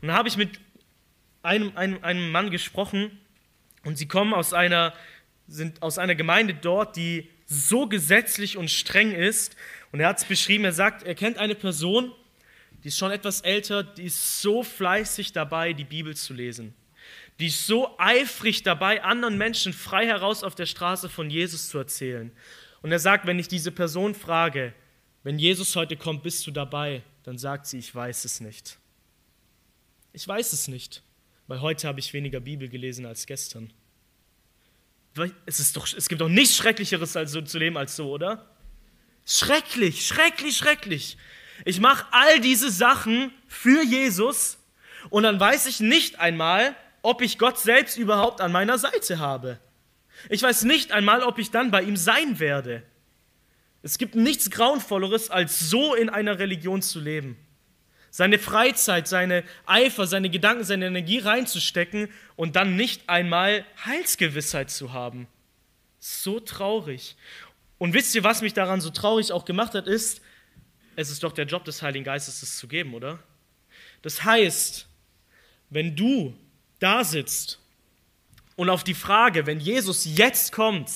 [0.00, 0.58] Und dann habe ich mit
[1.42, 3.20] einem, einem, einem Mann gesprochen
[3.84, 4.94] und sie kommen aus einer,
[5.46, 9.54] sind aus einer Gemeinde dort, die so gesetzlich und streng ist.
[9.92, 12.12] Und er hat es beschrieben, er sagt, er kennt eine Person,
[12.82, 16.74] die ist schon etwas älter, die ist so fleißig dabei, die Bibel zu lesen.
[17.38, 21.78] Die ist so eifrig dabei, anderen Menschen frei heraus auf der Straße von Jesus zu
[21.78, 22.32] erzählen.
[22.82, 24.74] Und er sagt, wenn ich diese Person frage,
[25.22, 27.02] wenn Jesus heute kommt, bist du dabei?
[27.24, 28.78] Dann sagt sie, ich weiß es nicht.
[30.12, 31.02] Ich weiß es nicht,
[31.46, 33.72] weil heute habe ich weniger Bibel gelesen als gestern.
[35.46, 38.54] Es, ist doch, es gibt doch nichts Schrecklicheres als so zu leben als so, oder?
[39.24, 41.16] Schrecklich, schrecklich, schrecklich.
[41.64, 44.58] Ich mache all diese Sachen für Jesus
[45.10, 49.58] und dann weiß ich nicht einmal, ob ich Gott selbst überhaupt an meiner Seite habe.
[50.28, 52.82] Ich weiß nicht einmal, ob ich dann bei ihm sein werde.
[53.82, 57.36] Es gibt nichts Grauenvolleres, als so in einer Religion zu leben.
[58.10, 64.92] Seine Freizeit, seine Eifer, seine Gedanken, seine Energie reinzustecken und dann nicht einmal Heilsgewissheit zu
[64.92, 65.28] haben.
[65.98, 67.16] So traurig.
[67.78, 70.22] Und wisst ihr, was mich daran so traurig auch gemacht hat, ist,
[70.96, 73.18] es ist doch der Job des Heiligen Geistes, das zu geben, oder?
[74.00, 74.88] Das heißt,
[75.68, 76.34] wenn du
[76.78, 77.60] da sitzt
[78.56, 80.90] und auf die Frage, wenn Jesus jetzt kommt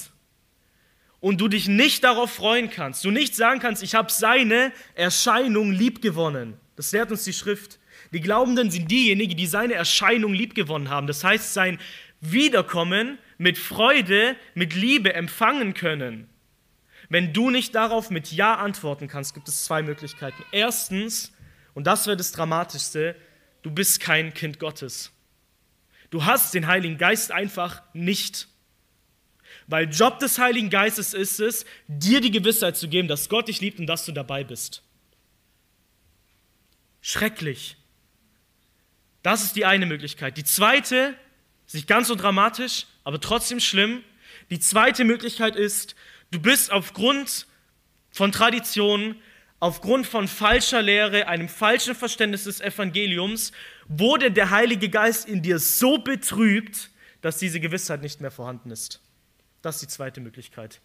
[1.20, 5.70] und du dich nicht darauf freuen kannst, du nicht sagen kannst, ich habe seine Erscheinung
[5.70, 6.54] liebgewonnen.
[6.76, 7.78] Das lehrt uns die Schrift.
[8.12, 11.06] Die Glaubenden sind diejenigen, die seine Erscheinung liebgewonnen haben.
[11.06, 11.78] Das heißt, sein
[12.20, 16.28] Wiederkommen mit Freude, mit Liebe empfangen können.
[17.08, 20.42] Wenn du nicht darauf mit Ja antworten kannst, gibt es zwei Möglichkeiten.
[20.52, 21.32] Erstens,
[21.74, 23.16] und das wird das Dramatischste,
[23.62, 25.12] du bist kein Kind Gottes.
[26.10, 28.48] Du hast den Heiligen Geist einfach nicht.
[29.66, 33.60] Weil Job des Heiligen Geistes ist es, dir die Gewissheit zu geben, dass Gott dich
[33.60, 34.82] liebt und dass du dabei bist.
[37.00, 37.76] Schrecklich.
[39.22, 40.36] Das ist die eine Möglichkeit.
[40.36, 41.14] Die zweite,
[41.66, 44.02] ist nicht ganz so dramatisch, aber trotzdem schlimm.
[44.50, 45.94] Die zweite Möglichkeit ist,
[46.32, 47.46] du bist aufgrund
[48.10, 49.14] von Traditionen,
[49.60, 53.52] aufgrund von falscher Lehre, einem falschen Verständnis des Evangeliums,
[53.90, 56.90] wurde der Heilige Geist in dir so betrübt,
[57.22, 59.02] dass diese Gewissheit nicht mehr vorhanden ist.
[59.62, 60.80] Das ist die zweite Möglichkeit.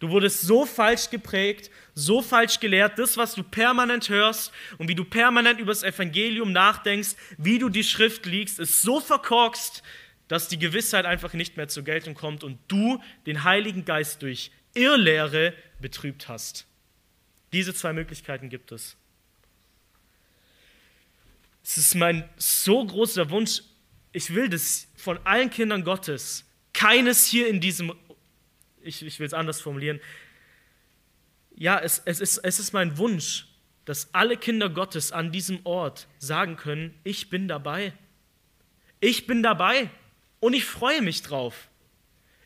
[0.00, 4.94] Du wurdest so falsch geprägt, so falsch gelehrt, das, was du permanent hörst und wie
[4.94, 9.82] du permanent über das Evangelium nachdenkst, wie du die Schrift liegst, ist so verkorkst,
[10.26, 14.50] dass die Gewissheit einfach nicht mehr zur Geltung kommt und du den Heiligen Geist durch
[14.74, 16.66] Irrlehre betrübt hast.
[17.52, 18.96] Diese zwei Möglichkeiten gibt es.
[21.62, 23.62] Es ist mein so großer Wunsch,
[24.12, 27.92] ich will das von allen Kindern Gottes, keines hier in diesem,
[28.82, 30.00] ich, ich will es anders formulieren,
[31.54, 33.46] ja, es, es, ist, es ist mein Wunsch,
[33.84, 37.92] dass alle Kinder Gottes an diesem Ort sagen können, ich bin dabei.
[39.00, 39.90] Ich bin dabei
[40.40, 41.68] und ich freue mich drauf.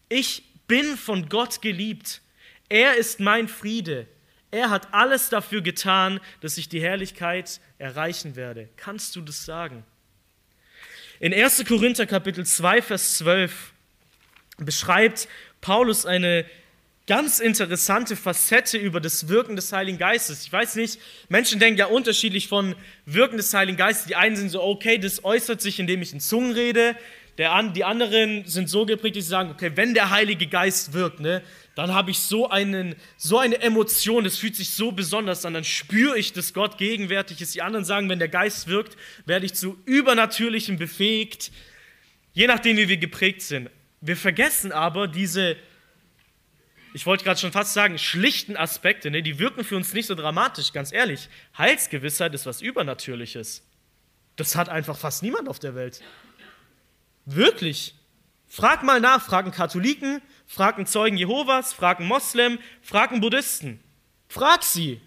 [0.08, 2.22] Ich bin von Gott geliebt.
[2.68, 4.08] Er ist mein Friede.
[4.50, 8.68] Er hat alles dafür getan, dass ich die Herrlichkeit erreichen werde.
[8.76, 9.84] Kannst du das sagen?
[11.18, 11.64] In 1.
[11.66, 13.72] Korinther Kapitel 2, Vers 12
[14.58, 15.28] beschreibt
[15.60, 16.44] Paulus eine
[17.06, 20.44] ganz interessante Facette über das Wirken des Heiligen Geistes.
[20.44, 24.06] Ich weiß nicht, Menschen denken ja unterschiedlich von Wirken des Heiligen Geistes.
[24.06, 26.96] Die einen sind so, okay, das äußert sich, indem ich in Zungen rede.
[27.38, 31.20] Der, die anderen sind so geprägt, dass sie sagen, okay, wenn der Heilige Geist wirkt,
[31.20, 31.42] ne,
[31.76, 35.62] dann habe ich so, einen, so eine Emotion, das fühlt sich so besonders an, dann
[35.62, 37.54] spüre ich, dass Gott gegenwärtig ist.
[37.54, 41.52] Die anderen sagen, wenn der Geist wirkt, werde ich zu Übernatürlichem befähigt,
[42.32, 43.68] je nachdem, wie wir geprägt sind.
[44.00, 45.54] Wir vergessen aber diese,
[46.94, 49.22] ich wollte gerade schon fast sagen, schlichten Aspekte, ne?
[49.22, 51.28] die wirken für uns nicht so dramatisch, ganz ehrlich.
[51.58, 53.62] Heilsgewissheit ist was Übernatürliches.
[54.36, 56.00] Das hat einfach fast niemand auf der Welt.
[57.26, 57.94] Wirklich.
[58.48, 63.80] Frag mal nach, fragen Katholiken, fragen Zeugen Jehovas, fragen Moslem, fragen Buddhisten.
[64.28, 65.00] Frag sie.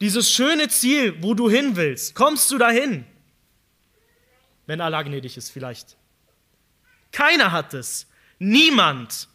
[0.00, 3.04] Dieses schöne Ziel, wo du hin willst, kommst du dahin?
[4.66, 5.96] Wenn Allah gnädig ist, vielleicht.
[7.12, 8.08] Keiner hat es.
[8.38, 9.28] Niemand.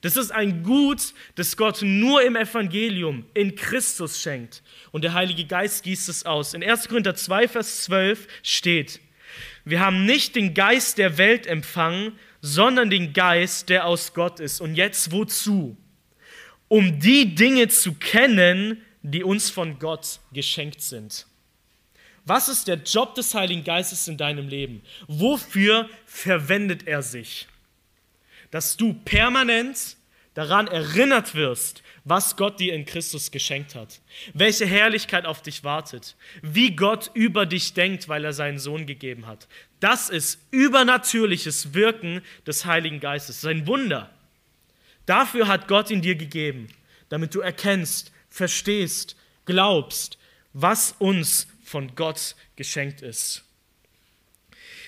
[0.00, 4.62] Das ist ein Gut, das Gott nur im Evangelium, in Christus schenkt.
[4.92, 6.54] Und der Heilige Geist gießt es aus.
[6.54, 6.88] In 1.
[6.88, 9.00] Korinther 2, Vers 12 steht,
[9.64, 14.60] wir haben nicht den Geist der Welt empfangen, sondern den Geist, der aus Gott ist.
[14.60, 15.76] Und jetzt wozu?
[16.68, 21.26] Um die Dinge zu kennen, die uns von Gott geschenkt sind.
[22.24, 24.82] Was ist der Job des Heiligen Geistes in deinem Leben?
[25.08, 27.48] Wofür verwendet er sich?
[28.50, 29.96] Dass du permanent
[30.34, 34.00] daran erinnert wirst, was Gott dir in Christus geschenkt hat,
[34.32, 39.26] welche Herrlichkeit auf dich wartet, wie Gott über dich denkt, weil er seinen Sohn gegeben
[39.26, 39.48] hat.
[39.80, 44.10] Das ist übernatürliches Wirken des Heiligen Geistes, sein Wunder.
[45.06, 46.68] Dafür hat Gott ihn dir gegeben,
[47.08, 50.18] damit du erkennst, verstehst, glaubst,
[50.52, 53.44] was uns von Gott geschenkt ist.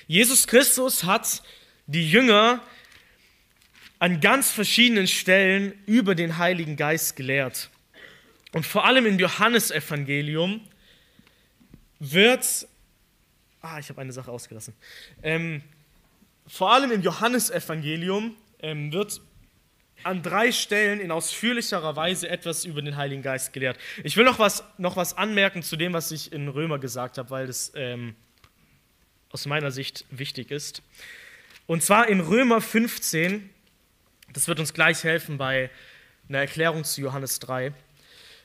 [0.06, 1.42] Jesus Christus hat
[1.86, 2.60] die Jünger
[4.02, 7.70] an ganz verschiedenen Stellen über den Heiligen Geist gelehrt.
[8.52, 10.60] Und vor allem im Johannesevangelium
[12.00, 12.66] wird,
[13.60, 14.74] ah, ich habe eine Sache ausgelassen,
[15.22, 15.62] ähm,
[16.48, 19.20] vor allem im Johannesevangelium ähm, wird
[20.02, 23.78] an drei Stellen in ausführlicherer Weise etwas über den Heiligen Geist gelehrt.
[24.02, 27.30] Ich will noch was, noch was anmerken zu dem, was ich in Römer gesagt habe,
[27.30, 28.16] weil das ähm,
[29.30, 30.82] aus meiner Sicht wichtig ist.
[31.68, 33.48] Und zwar in Römer 15
[34.32, 35.70] das wird uns gleich helfen bei
[36.28, 37.72] einer Erklärung zu Johannes 3.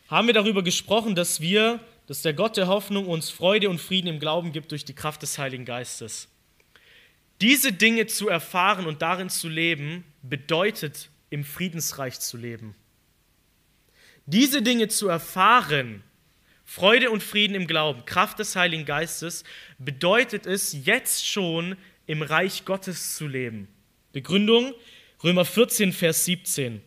[0.10, 4.08] Haben wir darüber gesprochen, dass wir, dass der Gott der Hoffnung uns Freude und Frieden
[4.08, 6.28] im Glauben gibt durch die Kraft des Heiligen Geistes.
[7.42, 12.76] Diese Dinge zu erfahren und darin zu leben, bedeutet im Friedensreich zu leben.
[14.26, 16.04] Diese Dinge zu erfahren,
[16.66, 19.44] Freude und Frieden im Glauben, Kraft des Heiligen Geistes,
[19.78, 21.78] bedeutet es jetzt schon
[22.08, 23.68] im Reich Gottes zu leben.
[24.12, 24.74] Begründung,
[25.24, 26.82] Römer 14, Vers 17.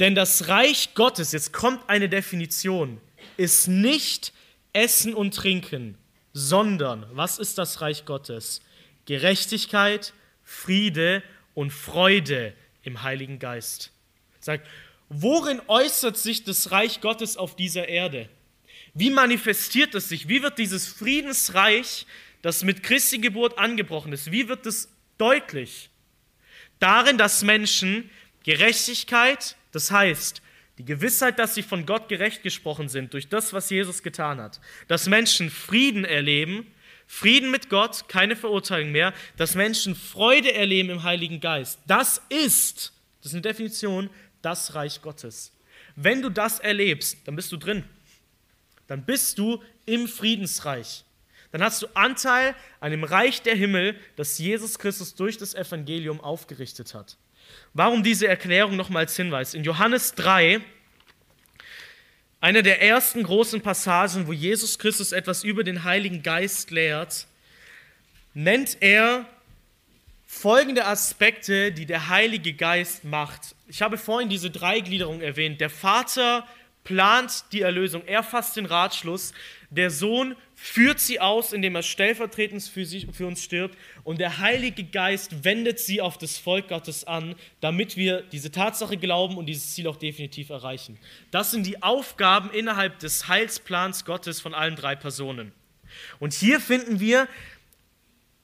[0.00, 3.00] Denn das Reich Gottes, jetzt kommt eine Definition,
[3.36, 4.32] ist nicht
[4.72, 5.96] Essen und Trinken,
[6.32, 8.60] sondern, was ist das Reich Gottes?
[9.04, 10.12] Gerechtigkeit,
[10.44, 11.22] Friede
[11.54, 13.90] und Freude im Heiligen Geist.
[14.40, 14.66] Sagt,
[15.08, 18.28] worin äußert sich das Reich Gottes auf dieser Erde?
[18.94, 20.28] Wie manifestiert es sich?
[20.28, 22.06] Wie wird dieses Friedensreich,
[22.40, 25.90] das mit Christi Geburt angebrochen ist, wie wird es deutlich?
[26.78, 28.10] Darin, dass Menschen
[28.44, 30.42] Gerechtigkeit, das heißt,
[30.78, 34.60] die Gewissheit, dass sie von Gott gerecht gesprochen sind durch das, was Jesus getan hat,
[34.88, 36.66] dass Menschen Frieden erleben,
[37.06, 41.78] Frieden mit Gott, keine Verurteilung mehr, dass Menschen Freude erleben im Heiligen Geist.
[41.86, 44.10] Das ist, das ist eine Definition,
[44.42, 45.52] das Reich Gottes.
[45.94, 47.84] Wenn du das erlebst, dann bist du drin.
[48.86, 51.05] Dann bist du im Friedensreich
[51.52, 56.20] dann hast du Anteil an dem Reich der Himmel, das Jesus Christus durch das Evangelium
[56.20, 57.16] aufgerichtet hat.
[57.74, 59.54] Warum diese Erklärung nochmals Hinweis?
[59.54, 60.60] In Johannes 3,
[62.40, 67.26] einer der ersten großen Passagen, wo Jesus Christus etwas über den Heiligen Geist lehrt,
[68.34, 69.26] nennt er
[70.26, 73.54] folgende Aspekte, die der Heilige Geist macht.
[73.68, 75.60] Ich habe vorhin diese Dreigliederung erwähnt.
[75.60, 76.46] Der Vater
[76.86, 79.34] plant die Erlösung, er fasst den Ratschluss,
[79.70, 83.76] der Sohn führt sie aus, indem er stellvertretend für, sie, für uns stirbt.
[84.04, 88.96] Und der Heilige Geist wendet sie auf das Volk Gottes an, damit wir diese Tatsache
[88.96, 90.98] glauben und dieses Ziel auch definitiv erreichen.
[91.32, 95.52] Das sind die Aufgaben innerhalb des Heilsplans Gottes von allen drei Personen.
[96.20, 97.28] Und hier finden wir,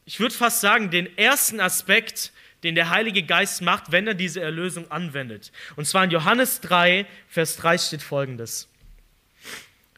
[0.04, 2.32] ich würde fast sagen, den ersten Aspekt,
[2.62, 5.52] den der Heilige Geist macht, wenn er diese Erlösung anwendet.
[5.76, 8.68] Und zwar in Johannes 3, Vers 3 steht folgendes.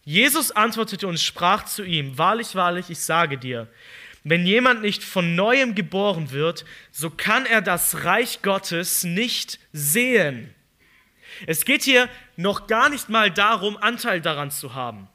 [0.05, 3.69] Jesus antwortete und sprach zu ihm, wahrlich, wahrlich, ich sage dir,
[4.23, 10.55] wenn jemand nicht von neuem geboren wird, so kann er das Reich Gottes nicht sehen.
[11.47, 15.09] Es geht hier noch gar nicht mal darum, Anteil daran zu haben.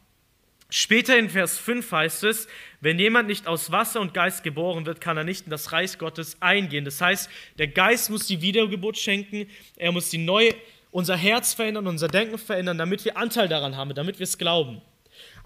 [0.71, 2.47] Später in Vers 5 heißt es,
[2.79, 5.97] wenn jemand nicht aus Wasser und Geist geboren wird, kann er nicht in das Reich
[5.97, 6.85] Gottes eingehen.
[6.85, 10.53] Das heißt, der Geist muss die Wiedergeburt schenken, er muss die neue
[10.91, 14.81] unser Herz verändern, unser Denken verändern, damit wir Anteil daran haben, damit wir es glauben.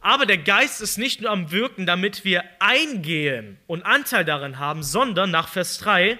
[0.01, 4.83] Aber der Geist ist nicht nur am Wirken, damit wir eingehen und Anteil daran haben,
[4.83, 6.19] sondern nach Vers 3,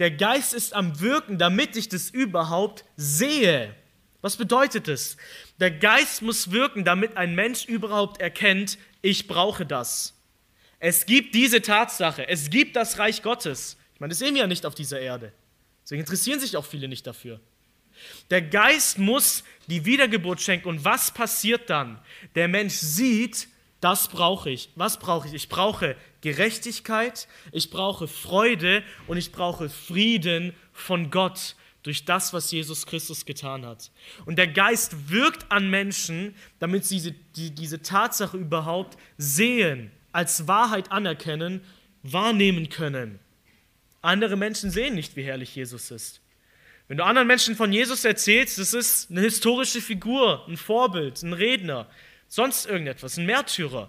[0.00, 3.72] der Geist ist am Wirken, damit ich das überhaupt sehe.
[4.20, 5.16] Was bedeutet es?
[5.62, 10.12] Der Geist muss wirken, damit ein Mensch überhaupt erkennt, ich brauche das.
[10.80, 13.76] Es gibt diese Tatsache, es gibt das Reich Gottes.
[13.94, 15.32] Ich meine, das sehen wir ja nicht auf dieser Erde.
[15.84, 17.38] Deswegen interessieren sich auch viele nicht dafür.
[18.28, 20.66] Der Geist muss die Wiedergeburt schenken.
[20.66, 22.00] Und was passiert dann?
[22.34, 23.46] Der Mensch sieht,
[23.80, 24.68] das brauche ich.
[24.74, 25.34] Was brauche ich?
[25.34, 32.50] Ich brauche Gerechtigkeit, ich brauche Freude und ich brauche Frieden von Gott durch das, was
[32.50, 33.90] Jesus Christus getan hat.
[34.24, 40.46] Und der Geist wirkt an Menschen, damit sie diese, die, diese Tatsache überhaupt sehen, als
[40.46, 41.62] Wahrheit anerkennen,
[42.02, 43.18] wahrnehmen können.
[44.00, 46.20] Andere Menschen sehen nicht, wie herrlich Jesus ist.
[46.88, 51.32] Wenn du anderen Menschen von Jesus erzählst, das ist eine historische Figur, ein Vorbild, ein
[51.32, 51.88] Redner,
[52.28, 53.88] sonst irgendetwas, ein Märtyrer.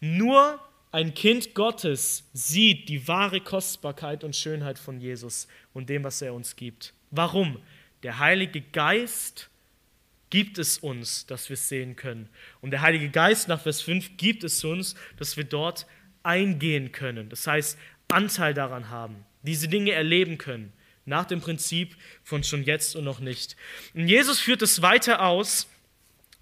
[0.00, 0.58] Nur
[0.94, 6.34] ein Kind Gottes sieht die wahre Kostbarkeit und Schönheit von Jesus und dem, was er
[6.34, 6.94] uns gibt.
[7.10, 7.58] Warum?
[8.04, 9.50] Der Heilige Geist
[10.30, 12.28] gibt es uns, dass wir es sehen können.
[12.60, 15.84] Und der Heilige Geist nach Vers 5 gibt es uns, dass wir dort
[16.22, 17.28] eingehen können.
[17.28, 17.76] Das heißt,
[18.06, 20.72] Anteil daran haben, diese Dinge erleben können
[21.06, 23.56] nach dem Prinzip von schon jetzt und noch nicht.
[23.94, 25.66] Und Jesus führt es weiter aus.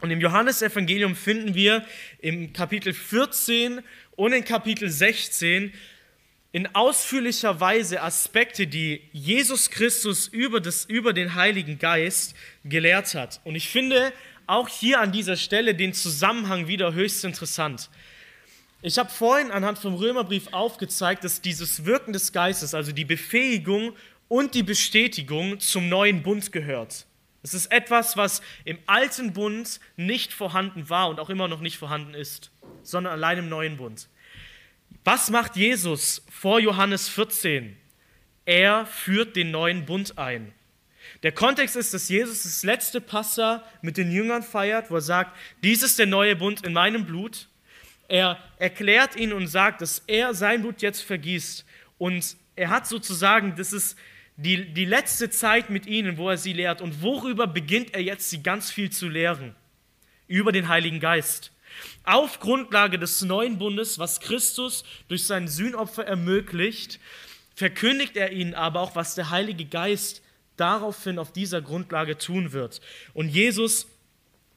[0.03, 1.87] Und im Johannesevangelium finden wir
[2.19, 3.83] im Kapitel 14
[4.17, 5.73] und in Kapitel 16
[6.51, 12.35] in ausführlicher Weise Aspekte, die Jesus Christus über, das, über den Heiligen Geist
[12.65, 13.41] gelehrt hat.
[13.45, 14.13] Und ich finde
[14.49, 17.89] auch hier an dieser Stelle den Zusammenhang wieder höchst interessant.
[18.83, 23.93] Ich habe vorhin anhand vom Römerbrief aufgezeigt, dass dieses Wirken des Geistes, also die Befähigung
[24.27, 27.07] und die Bestätigung zum neuen Bund gehört.
[27.43, 31.77] Es ist etwas, was im alten Bund nicht vorhanden war und auch immer noch nicht
[31.77, 32.51] vorhanden ist,
[32.83, 34.09] sondern allein im neuen Bund.
[35.05, 37.77] Was macht Jesus vor Johannes 14?
[38.45, 40.53] Er führt den neuen Bund ein.
[41.25, 45.37] Der Kontext ist, dass Jesus das letzte Passa mit den Jüngern feiert, wo er sagt,
[45.63, 47.49] dies ist der neue Bund in meinem Blut.
[48.09, 51.65] Er erklärt ihnen und sagt, dass er sein Blut jetzt vergießt.
[51.99, 53.97] Und er hat sozusagen, das ist
[54.37, 56.81] die, die letzte Zeit mit ihnen, wo er sie lehrt.
[56.81, 59.55] Und worüber beginnt er jetzt, sie ganz viel zu lehren?
[60.27, 61.53] Über den Heiligen Geist.
[62.05, 66.99] Auf Grundlage des neuen Bundes, was Christus durch sein Sühnopfer ermöglicht,
[67.55, 70.23] verkündigt er ihnen aber auch, was der Heilige Geist
[70.57, 72.81] daraufhin auf dieser Grundlage tun wird.
[73.15, 73.87] Und Jesus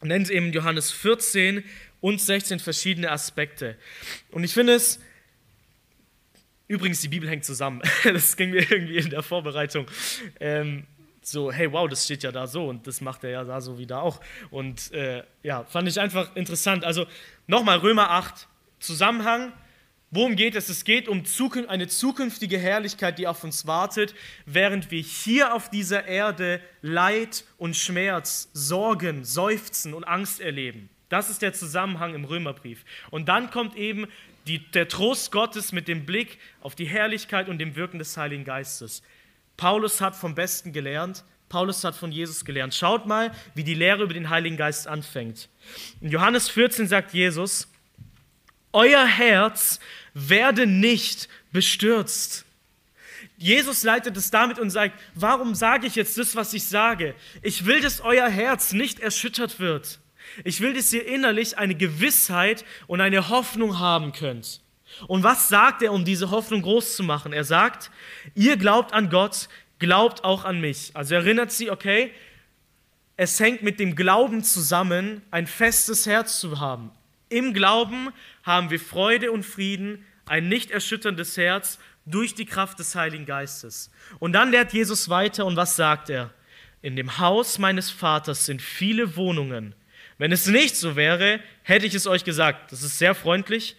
[0.02, 1.64] nennt eben Johannes 14
[2.02, 3.78] und 16 verschiedene Aspekte.
[4.32, 5.00] Und ich finde es
[6.68, 7.82] Übrigens, die Bibel hängt zusammen.
[8.04, 9.88] Das ging mir irgendwie in der Vorbereitung.
[10.40, 10.86] Ähm,
[11.22, 13.78] so, hey, wow, das steht ja da so und das macht er ja da so
[13.78, 14.22] wieder auch.
[14.52, 16.84] Und äh, ja, fand ich einfach interessant.
[16.84, 17.06] Also
[17.48, 18.48] nochmal Römer 8,
[18.80, 19.52] Zusammenhang.
[20.12, 20.70] Worum geht es?
[20.70, 21.24] Es geht um
[21.68, 24.14] eine zukünftige Herrlichkeit, die auf uns wartet,
[24.46, 30.90] während wir hier auf dieser Erde Leid und Schmerz, Sorgen, Seufzen und Angst erleben.
[31.10, 32.86] Das ist der Zusammenhang im Römerbrief.
[33.10, 34.08] Und dann kommt eben
[34.48, 38.44] die, der Trost Gottes mit dem Blick auf die Herrlichkeit und dem Wirken des Heiligen
[38.44, 39.02] Geistes.
[39.58, 41.24] Paulus hat vom Besten gelernt.
[41.50, 42.74] Paulus hat von Jesus gelernt.
[42.74, 45.50] Schaut mal, wie die Lehre über den Heiligen Geist anfängt.
[46.02, 47.68] In Johannes 14 sagt Jesus,
[48.74, 49.80] Euer Herz
[50.14, 52.46] werde nicht bestürzt.
[53.38, 57.16] Jesus leitet es damit und sagt, warum sage ich jetzt das, was ich sage?
[57.42, 60.00] Ich will, dass euer Herz nicht erschüttert wird.
[60.44, 64.62] Ich will, dass ihr innerlich eine Gewissheit und eine Hoffnung haben könnt.
[65.08, 67.34] Und was sagt er, um diese Hoffnung groß zu machen?
[67.34, 67.92] Er sagt,
[68.34, 69.50] ihr glaubt an Gott,
[69.80, 70.92] glaubt auch an mich.
[70.94, 72.12] Also erinnert sie, okay,
[73.18, 76.92] es hängt mit dem Glauben zusammen, ein festes Herz zu haben.
[77.30, 78.10] Im Glauben
[78.44, 83.92] haben wir Freude und Frieden, ein nicht erschütterndes Herz durch die Kraft des Heiligen Geistes.
[84.20, 86.34] Und dann lehrt Jesus weiter und was sagt er?
[86.82, 89.74] In dem Haus meines Vaters sind viele Wohnungen.
[90.18, 92.72] Wenn es nicht so wäre, hätte ich es euch gesagt.
[92.72, 93.76] Das ist sehr freundlich,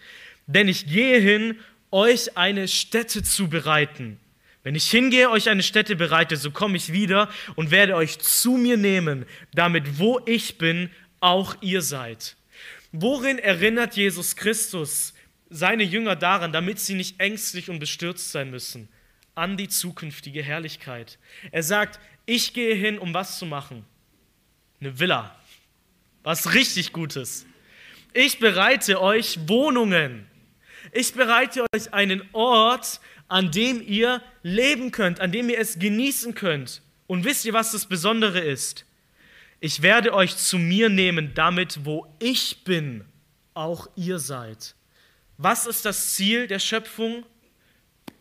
[0.47, 1.59] denn ich gehe hin,
[1.91, 4.21] euch eine Stätte zu bereiten.
[4.63, 8.53] Wenn ich hingehe, euch eine Stätte bereite, so komme ich wieder und werde euch zu
[8.53, 9.25] mir nehmen,
[9.55, 12.37] damit wo ich bin, auch ihr seid.
[12.93, 15.15] Worin erinnert Jesus Christus
[15.49, 18.89] seine Jünger daran, damit sie nicht ängstlich und bestürzt sein müssen?
[19.35, 21.19] An die zukünftige Herrlichkeit.
[21.53, 23.85] Er sagt, ich gehe hin, um was zu machen?
[24.81, 25.39] Eine Villa,
[26.27, 27.47] was richtig Gutes.
[28.13, 30.27] Ich bereite euch Wohnungen.
[30.91, 36.35] Ich bereite euch einen Ort, an dem ihr leben könnt, an dem ihr es genießen
[36.35, 36.83] könnt.
[37.07, 38.87] Und wisst ihr, was das Besondere ist?
[39.61, 43.05] Ich werde euch zu mir nehmen, damit wo ich bin,
[43.55, 44.75] auch ihr seid.
[45.39, 47.25] Was ist das Ziel der Schöpfung?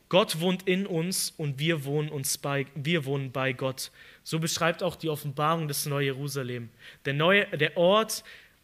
[0.09, 3.89] Gott wohnt in uns und wir wohnen, uns bei, wir wohnen bei Gott.
[4.25, 6.69] So beschreibt auch die Offenbarung des Neuen Jerusalem.
[7.05, 8.23] Der, neue, der Ort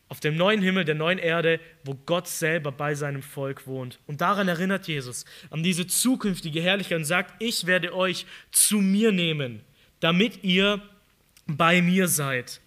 [0.10, 4.00] auf dem neuen Himmel, der neuen Erde, wo Gott selber bei seinem Volk wohnt.
[4.08, 9.12] Und daran erinnert Jesus, an diese zukünftige Herrlichkeit und sagt, ich werde euch zu mir
[9.12, 9.62] nehmen,
[10.00, 10.82] damit ihr
[11.46, 12.60] bei mir seid.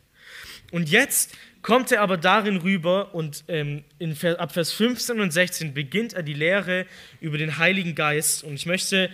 [0.71, 5.75] Und jetzt kommt er aber darin rüber und ähm, in, ab Vers 15 und 16
[5.75, 6.87] beginnt er die Lehre
[7.21, 8.45] über den Heiligen Geist.
[8.45, 9.11] Und ich möchte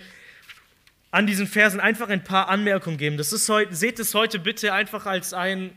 [1.11, 3.17] an diesen Versen einfach ein paar Anmerkungen geben.
[3.17, 5.71] Das ist heute, seht es heute bitte einfach als ein,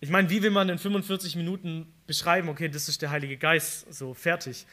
[0.00, 3.92] ich meine, wie will man in 45 Minuten beschreiben, okay, das ist der Heilige Geist,
[3.92, 4.66] so fertig.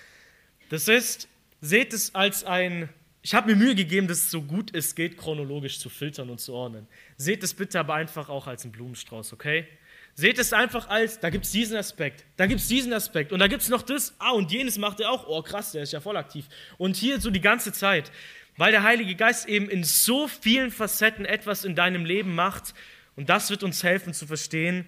[0.70, 1.28] Das ist,
[1.62, 2.90] seht es als ein
[3.26, 6.54] ich habe mir Mühe gegeben, das so gut es geht chronologisch zu filtern und zu
[6.54, 6.88] ordnen.
[7.16, 9.66] Seht es bitte aber einfach auch als einen Blumenstrauß, okay?
[10.14, 13.40] Seht es einfach als, da gibt es diesen Aspekt, da gibt es diesen Aspekt und
[13.40, 15.94] da gibt es noch das, ah, und jenes macht er auch, oh krass, der ist
[15.94, 16.48] ja voll aktiv.
[16.78, 18.12] Und hier so die ganze Zeit,
[18.58, 22.74] weil der Heilige Geist eben in so vielen Facetten etwas in deinem Leben macht
[23.16, 24.88] und das wird uns helfen zu verstehen,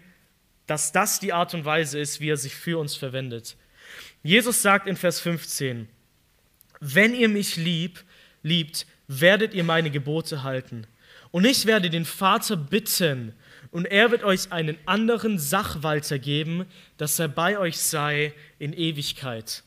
[0.67, 3.55] dass das die Art und Weise ist, wie er sich für uns verwendet.
[4.23, 5.87] Jesus sagt in Vers 15,
[6.79, 8.03] wenn ihr mich lieb,
[8.41, 10.87] liebt, werdet ihr meine Gebote halten.
[11.31, 13.33] Und ich werde den Vater bitten,
[13.75, 19.63] und er wird euch einen anderen Sachwalter geben, dass er bei euch sei in Ewigkeit.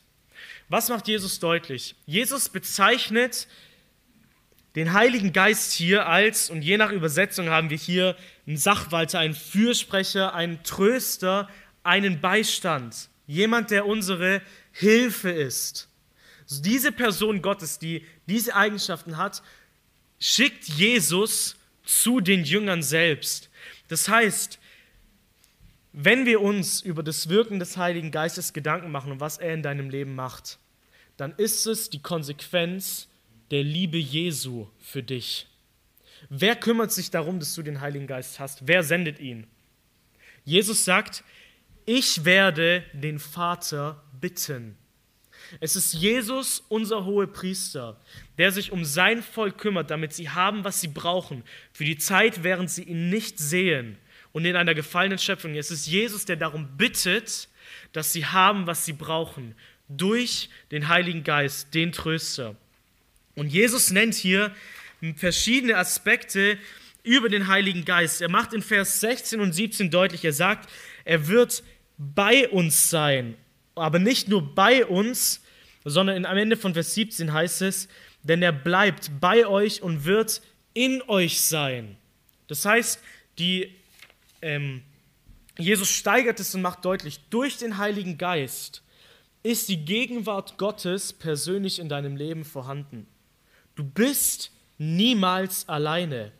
[0.67, 1.93] Was macht Jesus deutlich?
[2.07, 3.47] Jesus bezeichnet
[4.75, 8.15] den Heiligen Geist hier als, und je nach Übersetzung haben wir hier
[8.45, 11.49] einen Sachwalter, einen Fürsprecher, einen Tröster,
[11.83, 14.41] einen Beistand, jemand, der unsere
[14.71, 15.89] Hilfe ist.
[16.49, 19.41] Diese Person Gottes, die diese Eigenschaften hat,
[20.19, 23.49] schickt Jesus zu den Jüngern selbst.
[23.87, 24.59] Das heißt,
[25.93, 29.63] wenn wir uns über das Wirken des Heiligen Geistes Gedanken machen und was er in
[29.63, 30.59] deinem Leben macht,
[31.17, 33.07] dann ist es die Konsequenz
[33.51, 35.47] der Liebe Jesu für dich.
[36.29, 38.67] Wer kümmert sich darum, dass du den Heiligen Geist hast?
[38.67, 39.47] Wer sendet ihn?
[40.43, 41.23] Jesus sagt,
[41.85, 44.77] ich werde den Vater bitten.
[45.59, 47.99] Es ist Jesus, unser hoher Priester,
[48.37, 52.43] der sich um sein Volk kümmert, damit sie haben, was sie brauchen, für die Zeit,
[52.43, 53.97] während sie ihn nicht sehen
[54.31, 55.55] und in einer gefallenen Schöpfung.
[55.55, 57.49] Es ist Jesus, der darum bittet,
[57.93, 59.55] dass sie haben, was sie brauchen,
[59.87, 62.55] durch den Heiligen Geist, den Tröster.
[63.39, 64.53] Und Jesus nennt hier
[65.15, 66.57] verschiedene Aspekte
[67.03, 68.21] über den Heiligen Geist.
[68.21, 70.69] Er macht in Vers 16 und 17 deutlich, er sagt,
[71.05, 71.63] er wird
[71.97, 73.35] bei uns sein
[73.79, 75.41] aber nicht nur bei uns,
[75.85, 77.87] sondern am Ende von Vers 17 heißt es,
[78.23, 80.41] denn er bleibt bei euch und wird
[80.73, 81.97] in euch sein.
[82.47, 82.99] Das heißt,
[83.37, 83.73] die,
[84.41, 84.83] ähm,
[85.57, 88.83] Jesus steigert es und macht deutlich, durch den Heiligen Geist
[89.41, 93.07] ist die Gegenwart Gottes persönlich in deinem Leben vorhanden.
[93.79, 96.33] Du bist niemals alleine.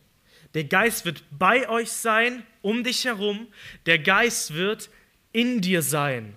[0.56, 3.48] Der Geist wird bei euch sein, um dich herum.
[3.86, 4.90] Der Geist wird
[5.32, 6.36] in dir sein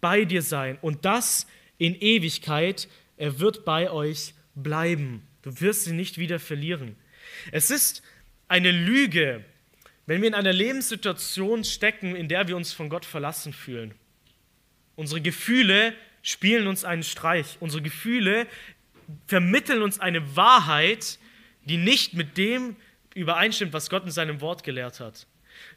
[0.00, 1.46] bei dir sein und das
[1.78, 2.88] in Ewigkeit.
[3.16, 5.22] Er wird bei euch bleiben.
[5.42, 6.96] Du wirst ihn nicht wieder verlieren.
[7.52, 8.02] Es ist
[8.48, 9.44] eine Lüge,
[10.06, 13.94] wenn wir in einer Lebenssituation stecken, in der wir uns von Gott verlassen fühlen.
[14.96, 17.56] Unsere Gefühle spielen uns einen Streich.
[17.60, 18.46] Unsere Gefühle
[19.26, 21.18] vermitteln uns eine Wahrheit,
[21.64, 22.76] die nicht mit dem
[23.14, 25.26] übereinstimmt, was Gott in seinem Wort gelehrt hat.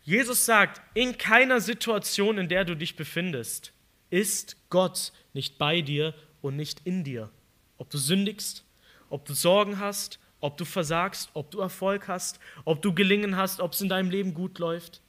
[0.03, 3.73] Jesus sagt, in keiner Situation, in der du dich befindest,
[4.09, 7.29] ist Gott nicht bei dir und nicht in dir.
[7.77, 8.63] Ob du sündigst,
[9.09, 13.59] ob du Sorgen hast, ob du versagst, ob du Erfolg hast, ob du Gelingen hast,
[13.59, 15.01] ob es in deinem Leben gut läuft.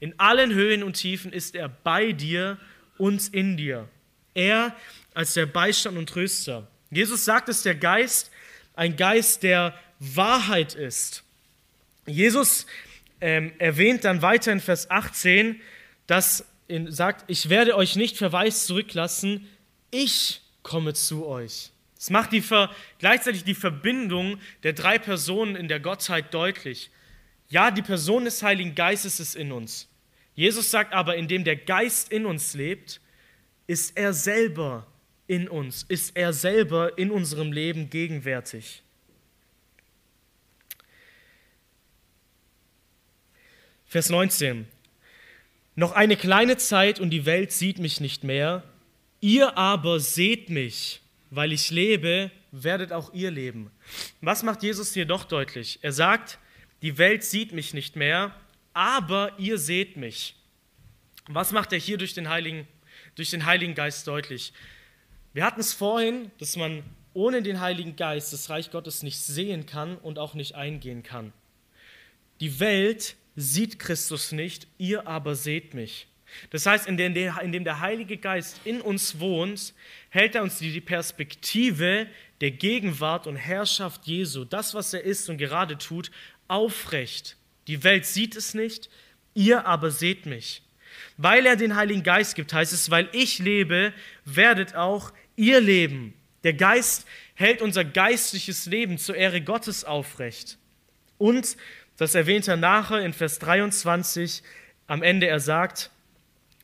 [0.00, 2.58] In allen Höhen und Tiefen ist er bei dir
[2.98, 3.88] und in dir.
[4.34, 4.74] Er
[5.14, 6.68] als der Beistand und Tröster.
[6.94, 8.30] Jesus sagt, dass der Geist
[8.74, 11.22] ein Geist der Wahrheit ist.
[12.06, 12.66] Jesus
[13.20, 15.60] ähm, erwähnt dann weiter in Vers 18,
[16.06, 19.48] dass in, sagt, ich werde euch nicht verwaist zurücklassen,
[19.90, 21.70] ich komme zu euch.
[21.98, 26.90] Es macht die Ver, gleichzeitig die Verbindung der drei Personen in der Gottheit deutlich.
[27.48, 29.88] Ja, die Person des Heiligen Geistes ist in uns.
[30.34, 33.00] Jesus sagt aber, indem der Geist in uns lebt,
[33.66, 34.86] ist er selber
[35.26, 38.82] in uns, ist er selber in unserem Leben gegenwärtig.
[43.86, 44.66] Vers 19.
[45.76, 48.64] Noch eine kleine Zeit und die Welt sieht mich nicht mehr.
[49.20, 51.00] Ihr aber seht mich,
[51.30, 53.70] weil ich lebe, werdet auch ihr leben.
[54.20, 55.78] Was macht Jesus hier doch deutlich?
[55.82, 56.38] Er sagt,
[56.82, 58.34] die Welt sieht mich nicht mehr,
[58.72, 60.36] aber ihr seht mich.
[61.26, 62.68] Was macht er hier durch den Heiligen,
[63.14, 64.52] durch den Heiligen Geist deutlich?
[65.34, 69.66] Wir hatten es vorhin, dass man ohne den Heiligen Geist das Reich Gottes nicht sehen
[69.66, 71.32] kann und auch nicht eingehen kann.
[72.40, 76.06] Die Welt sieht Christus nicht, ihr aber seht mich.
[76.50, 79.74] Das heißt, indem der Heilige Geist in uns wohnt,
[80.08, 82.06] hält er uns die Perspektive
[82.40, 86.12] der Gegenwart und Herrschaft Jesu, das, was er ist und gerade tut,
[86.46, 87.36] aufrecht.
[87.66, 88.88] Die Welt sieht es nicht,
[89.34, 90.62] ihr aber seht mich.
[91.16, 93.92] Weil er den Heiligen Geist gibt, heißt es, weil ich lebe,
[94.24, 96.14] werdet auch ihr leben.
[96.42, 100.58] Der Geist hält unser geistliches Leben zur Ehre Gottes aufrecht.
[101.18, 101.56] Und
[101.96, 104.42] das erwähnt er nachher in Vers 23
[104.86, 105.26] am Ende.
[105.26, 105.90] Er sagt,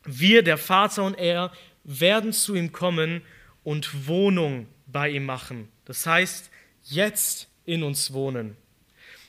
[0.04, 1.52] wir, der Vater und er,
[1.84, 3.22] werden zu ihm kommen
[3.64, 5.68] und Wohnung bei ihm machen.
[5.84, 6.50] Das heißt,
[6.84, 8.56] jetzt in uns wohnen.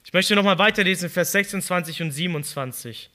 [0.04, 3.10] Ich möchte nochmal weiterlesen, Vers 26 und 27.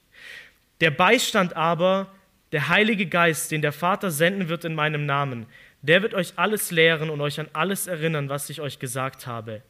[0.81, 2.13] Der Beistand aber,
[2.53, 5.47] der Heilige Geist, den der Vater senden wird in meinem Namen,
[5.87, 9.63] der wird euch alles lehren und euch an alles erinnern, was ich euch gesagt habe.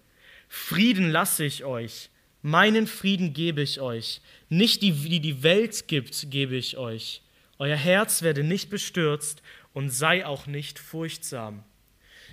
[0.48, 2.10] Frieden lasse ich euch,
[2.42, 7.22] meinen Frieden gebe ich euch, nicht die, die die Welt gibt, gebe ich euch.
[7.58, 9.42] Euer Herz werde nicht bestürzt
[9.72, 11.64] und sei auch nicht furchtsam.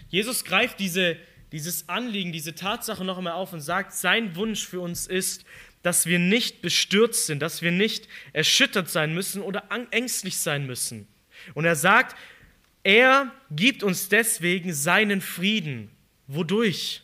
[0.09, 1.17] Jesus greift diese,
[1.51, 5.45] dieses Anliegen, diese Tatsache noch einmal auf und sagt, sein Wunsch für uns ist,
[5.81, 11.07] dass wir nicht bestürzt sind, dass wir nicht erschüttert sein müssen oder ängstlich sein müssen.
[11.53, 12.15] Und er sagt,
[12.84, 15.89] er gibt uns deswegen seinen Frieden.
[16.27, 17.01] Wodurch?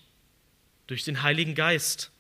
[0.88, 2.11] Durch den Heiligen Geist.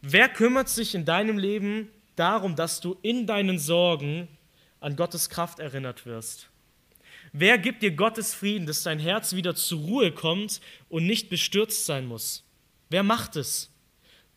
[0.00, 4.28] Wer kümmert sich in deinem Leben darum, dass du in deinen Sorgen
[4.80, 6.48] an Gottes Kraft erinnert wirst?
[7.32, 11.86] Wer gibt dir Gottes Frieden, dass dein Herz wieder zur Ruhe kommt und nicht bestürzt
[11.86, 12.44] sein muss?
[12.90, 13.71] Wer macht es?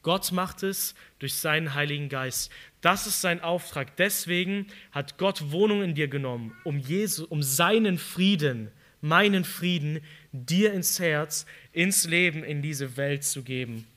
[0.05, 2.51] Gott macht es durch seinen Heiligen Geist.
[2.81, 3.97] Das ist sein Auftrag.
[3.97, 10.01] Deswegen hat Gott Wohnung in dir genommen, um, Jesu, um seinen Frieden, meinen Frieden,
[10.31, 13.87] dir ins Herz, ins Leben, in diese Welt zu geben.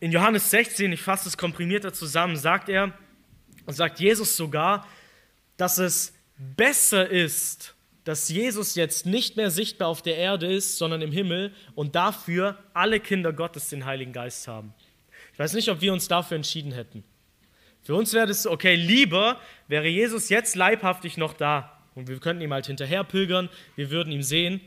[0.00, 2.92] In Johannes 16, ich fasse es komprimierter zusammen, sagt er,
[3.68, 4.86] sagt Jesus sogar,
[5.56, 7.73] dass es besser ist,
[8.04, 12.58] dass Jesus jetzt nicht mehr sichtbar auf der Erde ist, sondern im Himmel und dafür
[12.74, 14.74] alle Kinder Gottes den Heiligen Geist haben.
[15.32, 17.02] Ich weiß nicht, ob wir uns dafür entschieden hätten.
[17.82, 22.42] Für uns wäre es okay, lieber wäre Jesus jetzt leibhaftig noch da und wir könnten
[22.42, 24.60] ihm halt hinterher pilgern, wir würden ihn sehen,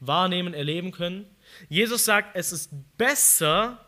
[0.00, 1.26] wahrnehmen, erleben können.
[1.68, 3.84] Jesus sagt, es ist besser,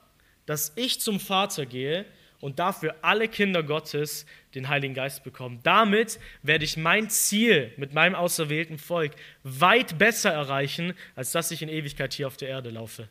[0.46, 2.06] dass ich zum Vater gehe
[2.42, 4.26] und dafür alle Kinder Gottes
[4.56, 5.60] den Heiligen Geist bekommen.
[5.62, 9.12] Damit werde ich mein Ziel mit meinem auserwählten Volk
[9.44, 13.08] weit besser erreichen, als dass ich in Ewigkeit hier auf der Erde laufe.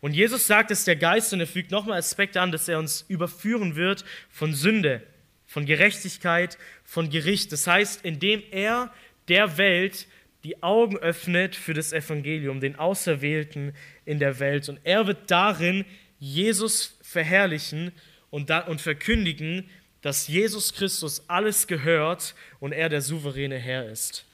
[0.00, 3.04] Und Jesus sagt es der Geist und er fügt nochmal Aspekte an, dass er uns
[3.08, 5.02] überführen wird von Sünde,
[5.44, 7.52] von Gerechtigkeit, von Gericht.
[7.52, 8.90] Das heißt, indem er
[9.28, 10.06] der Welt
[10.42, 13.74] die Augen öffnet für das Evangelium, den Auserwählten
[14.06, 14.70] in der Welt.
[14.70, 15.84] Und er wird darin
[16.18, 17.92] Jesus verherrlichen
[18.30, 19.68] und, da, und verkündigen,
[20.02, 24.24] dass Jesus Christus alles gehört und er der souveräne Herr ist.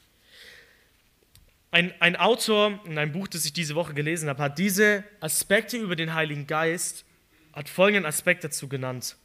[1.70, 5.76] Ein, ein Autor in einem Buch, das ich diese Woche gelesen habe, hat diese Aspekte
[5.76, 7.05] über den Heiligen Geist,
[7.53, 9.16] hat folgenden Aspekt dazu genannt.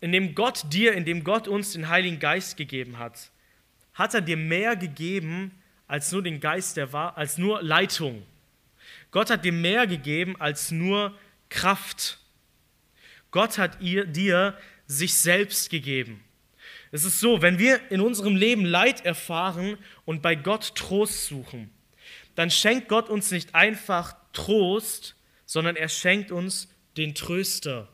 [0.00, 3.30] Indem Gott dir, indem Gott uns den Heiligen Geist gegeben hat,
[3.94, 5.50] hat er dir mehr gegeben
[5.88, 8.22] als nur den Geist der Wahr, als nur Leitung.
[9.10, 11.16] Gott hat dir mehr gegeben als nur
[11.48, 12.18] Kraft.
[13.36, 14.56] Gott hat ihr, dir
[14.86, 16.24] sich selbst gegeben.
[16.90, 19.76] Es ist so, wenn wir in unserem Leben Leid erfahren
[20.06, 21.70] und bei Gott Trost suchen,
[22.34, 27.90] dann schenkt Gott uns nicht einfach Trost, sondern er schenkt uns den Tröster.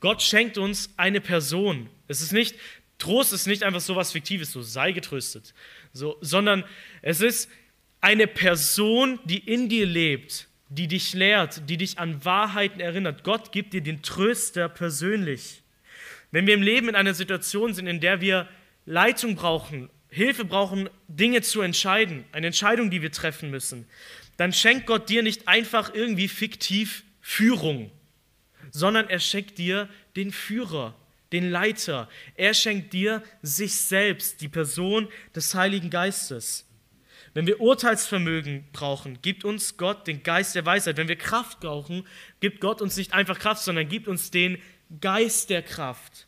[0.00, 1.90] Gott schenkt uns eine Person.
[2.08, 2.54] Es ist nicht,
[2.96, 5.52] Trost ist nicht einfach so was Fiktives, so sei getröstet,
[5.92, 6.64] so, sondern
[7.02, 7.50] es ist
[8.00, 13.24] eine Person, die in dir lebt, die dich lehrt, die dich an Wahrheiten erinnert.
[13.24, 15.62] Gott gibt dir den Tröster persönlich.
[16.30, 18.48] Wenn wir im Leben in einer Situation sind, in der wir
[18.86, 23.86] Leitung brauchen, Hilfe brauchen, Dinge zu entscheiden, eine Entscheidung, die wir treffen müssen,
[24.36, 27.90] dann schenkt Gott dir nicht einfach irgendwie fiktiv Führung,
[28.70, 30.94] sondern er schenkt dir den Führer,
[31.32, 32.08] den Leiter.
[32.36, 36.64] Er schenkt dir sich selbst, die Person des Heiligen Geistes.
[37.32, 40.96] Wenn wir Urteilsvermögen brauchen, gibt uns Gott den Geist der Weisheit.
[40.96, 42.04] Wenn wir Kraft brauchen,
[42.40, 44.58] gibt Gott uns nicht einfach Kraft, sondern gibt uns den
[45.00, 46.26] Geist der Kraft.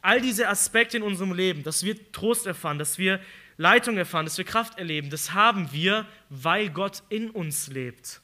[0.00, 3.20] All diese Aspekte in unserem Leben, dass wir Trost erfahren, dass wir
[3.58, 8.22] Leitung erfahren, dass wir Kraft erleben, das haben wir, weil Gott in uns lebt.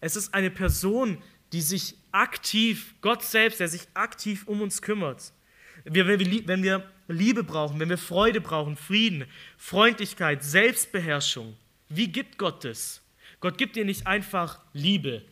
[0.00, 1.22] Es ist eine Person,
[1.54, 5.32] die sich aktiv, Gott selbst, der sich aktiv um uns kümmert.
[5.84, 9.26] wenn, wir, wenn wir Liebe brauchen, wenn wir Freude brauchen, Frieden,
[9.56, 11.56] Freundlichkeit, Selbstbeherrschung,
[11.88, 13.02] wie gibt Gott das?
[13.40, 15.22] Gott gibt dir nicht einfach Liebe,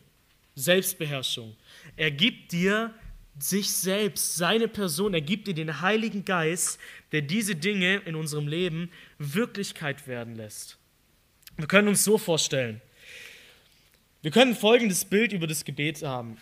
[0.55, 1.55] Selbstbeherrschung.
[1.95, 2.93] Er gibt dir
[3.39, 6.79] sich selbst, seine Person, er gibt dir den Heiligen Geist,
[7.11, 10.77] der diese Dinge in unserem Leben Wirklichkeit werden lässt.
[11.57, 12.81] Wir können uns so vorstellen.
[14.21, 16.37] Wir können folgendes Bild über das Gebet haben.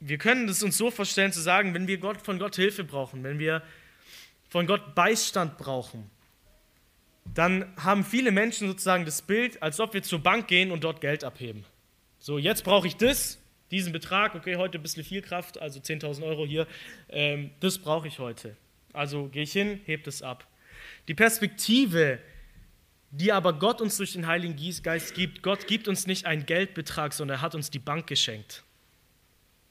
[0.00, 3.24] Wir können es uns so vorstellen zu sagen, wenn wir Gott, von Gott Hilfe brauchen,
[3.24, 3.62] wenn wir
[4.56, 6.10] von Gott Beistand brauchen,
[7.34, 11.02] dann haben viele Menschen sozusagen das Bild, als ob wir zur Bank gehen und dort
[11.02, 11.66] Geld abheben.
[12.18, 13.38] So, jetzt brauche ich das,
[13.70, 16.66] diesen Betrag, okay, heute ein bisschen viel Kraft, also 10.000 Euro hier,
[17.10, 18.56] ähm, das brauche ich heute.
[18.94, 20.48] Also gehe ich hin, heb das ab.
[21.06, 22.18] Die Perspektive
[23.10, 25.42] die aber Gott uns durch den Heiligen Geist gibt.
[25.42, 28.64] Gott gibt uns nicht einen Geldbetrag, sondern er hat uns die Bank geschenkt.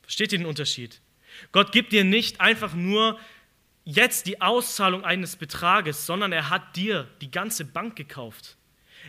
[0.04, 1.02] Versteht ihr den Unterschied?
[1.52, 3.20] Gott gibt dir nicht einfach nur
[3.86, 8.58] jetzt die Auszahlung eines Betrages, sondern er hat dir die ganze Bank gekauft.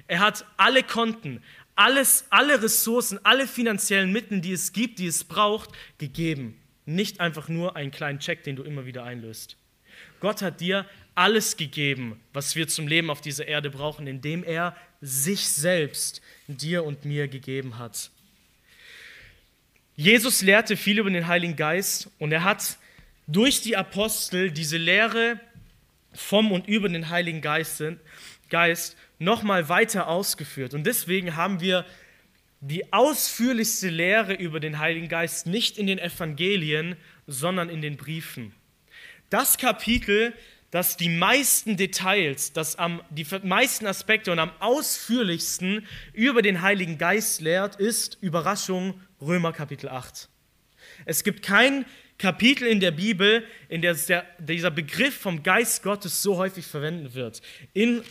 [0.06, 1.42] Er hat alle Konten,
[1.74, 6.60] alles, alle Ressourcen, alle finanziellen Mittel, die es gibt, die es braucht, gegeben.
[6.84, 9.56] Nicht einfach nur einen kleinen Check, den du immer wieder einlöst.
[10.20, 14.76] Gott hat dir alles gegeben, was wir zum Leben auf dieser Erde brauchen, indem er
[15.00, 18.10] sich selbst dir und mir gegeben hat.
[19.94, 22.78] Jesus lehrte viel über den Heiligen Geist und er hat
[23.26, 25.40] durch die Apostel diese Lehre
[26.12, 27.82] vom und über den Heiligen Geist,
[28.48, 30.74] Geist nochmal weiter ausgeführt.
[30.74, 31.84] Und deswegen haben wir
[32.60, 36.96] die ausführlichste Lehre über den Heiligen Geist nicht in den Evangelien,
[37.26, 38.54] sondern in den Briefen.
[39.30, 40.32] Das Kapitel
[40.70, 46.98] dass die meisten Details, dass am, die meisten Aspekte und am ausführlichsten über den Heiligen
[46.98, 50.28] Geist lehrt, ist Überraschung Römer Kapitel 8.
[51.04, 51.86] Es gibt kein
[52.18, 53.94] Kapitel in der Bibel, in der
[54.38, 57.42] dieser Begriff vom Geist Gottes so häufig verwendet wird.
[57.74, 58.02] In,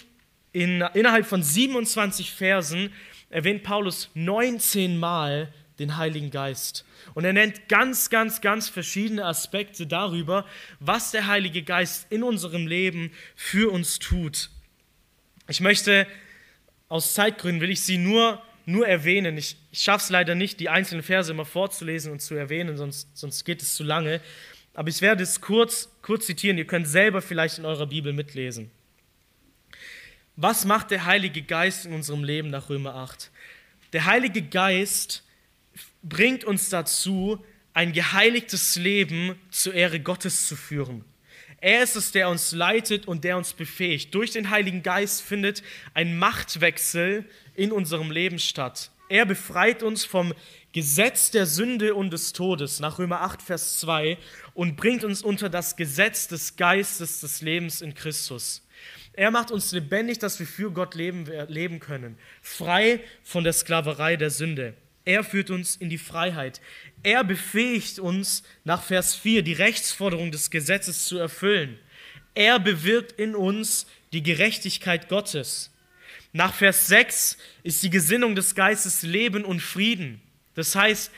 [0.52, 2.92] in, innerhalb von 27 Versen
[3.30, 6.86] erwähnt Paulus 19 Mal den Heiligen Geist.
[7.14, 10.46] Und er nennt ganz, ganz, ganz verschiedene Aspekte darüber,
[10.80, 14.50] was der Heilige Geist in unserem Leben für uns tut.
[15.48, 16.08] Ich möchte,
[16.88, 19.38] aus Zeitgründen will ich sie nur, nur erwähnen.
[19.38, 23.16] Ich, ich schaffe es leider nicht, die einzelnen Verse immer vorzulesen und zu erwähnen, sonst,
[23.16, 24.22] sonst geht es zu lange.
[24.74, 26.58] Aber ich werde es kurz, kurz zitieren.
[26.58, 28.72] Ihr könnt selber vielleicht in eurer Bibel mitlesen.
[30.36, 33.32] Was macht der Heilige Geist in unserem Leben nach Römer 8?
[33.94, 35.24] Der Heilige Geist
[36.04, 37.44] bringt uns dazu,
[37.74, 41.06] ein geheiligtes Leben zur Ehre Gottes zu führen.
[41.62, 44.14] Er ist es, der uns leitet und der uns befähigt.
[44.14, 45.64] Durch den Heiligen Geist findet
[45.94, 47.26] ein Machtwechsel
[47.56, 48.92] in unserem Leben statt.
[49.08, 50.34] Er befreit uns vom
[50.72, 54.18] Gesetz der Sünde und des Todes nach Römer 8, Vers 2
[54.54, 58.66] und bringt uns unter das Gesetz des Geistes des Lebens in Christus.
[59.14, 64.18] Er macht uns lebendig, dass wir für Gott leben, leben können, frei von der Sklaverei
[64.18, 64.74] der Sünde.
[65.06, 66.60] Er führt uns in die Freiheit.
[67.04, 71.78] Er befähigt uns, nach Vers 4 die Rechtsforderung des Gesetzes zu erfüllen.
[72.34, 75.72] Er bewirkt in uns die Gerechtigkeit Gottes.
[76.36, 80.22] Nach Vers 6 ist die Gesinnung des Geistes Leben und Frieden.
[80.54, 81.10] Das heißt,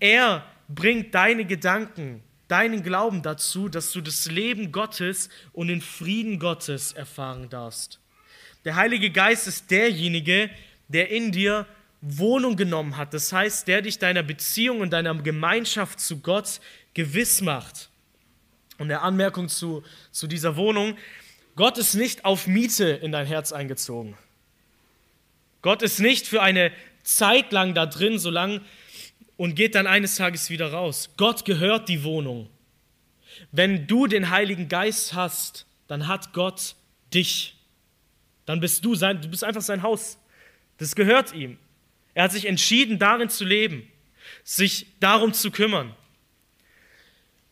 [0.00, 6.38] er bringt deine Gedanken, deinen Glauben dazu, dass du das Leben Gottes und den Frieden
[6.38, 8.00] Gottes erfahren darfst.
[8.64, 10.48] Der Heilige Geist ist derjenige,
[10.88, 11.66] der in dir
[12.00, 13.12] Wohnung genommen hat.
[13.12, 16.62] Das heißt, der dich deiner Beziehung und deiner Gemeinschaft zu Gott
[16.94, 17.90] gewiss macht.
[18.78, 20.96] Und der Anmerkung zu, zu dieser Wohnung,
[21.54, 24.16] Gott ist nicht auf Miete in dein Herz eingezogen.
[25.64, 26.72] Gott ist nicht für eine
[27.04, 28.60] Zeit lang da drin, so lang
[29.38, 31.08] und geht dann eines Tages wieder raus.
[31.16, 32.50] Gott gehört die Wohnung.
[33.50, 36.74] Wenn du den Heiligen Geist hast, dann hat Gott
[37.14, 37.54] dich.
[38.44, 40.18] Dann bist du sein, du bist einfach sein Haus.
[40.76, 41.56] Das gehört ihm.
[42.12, 43.90] Er hat sich entschieden, darin zu leben,
[44.42, 45.96] sich darum zu kümmern.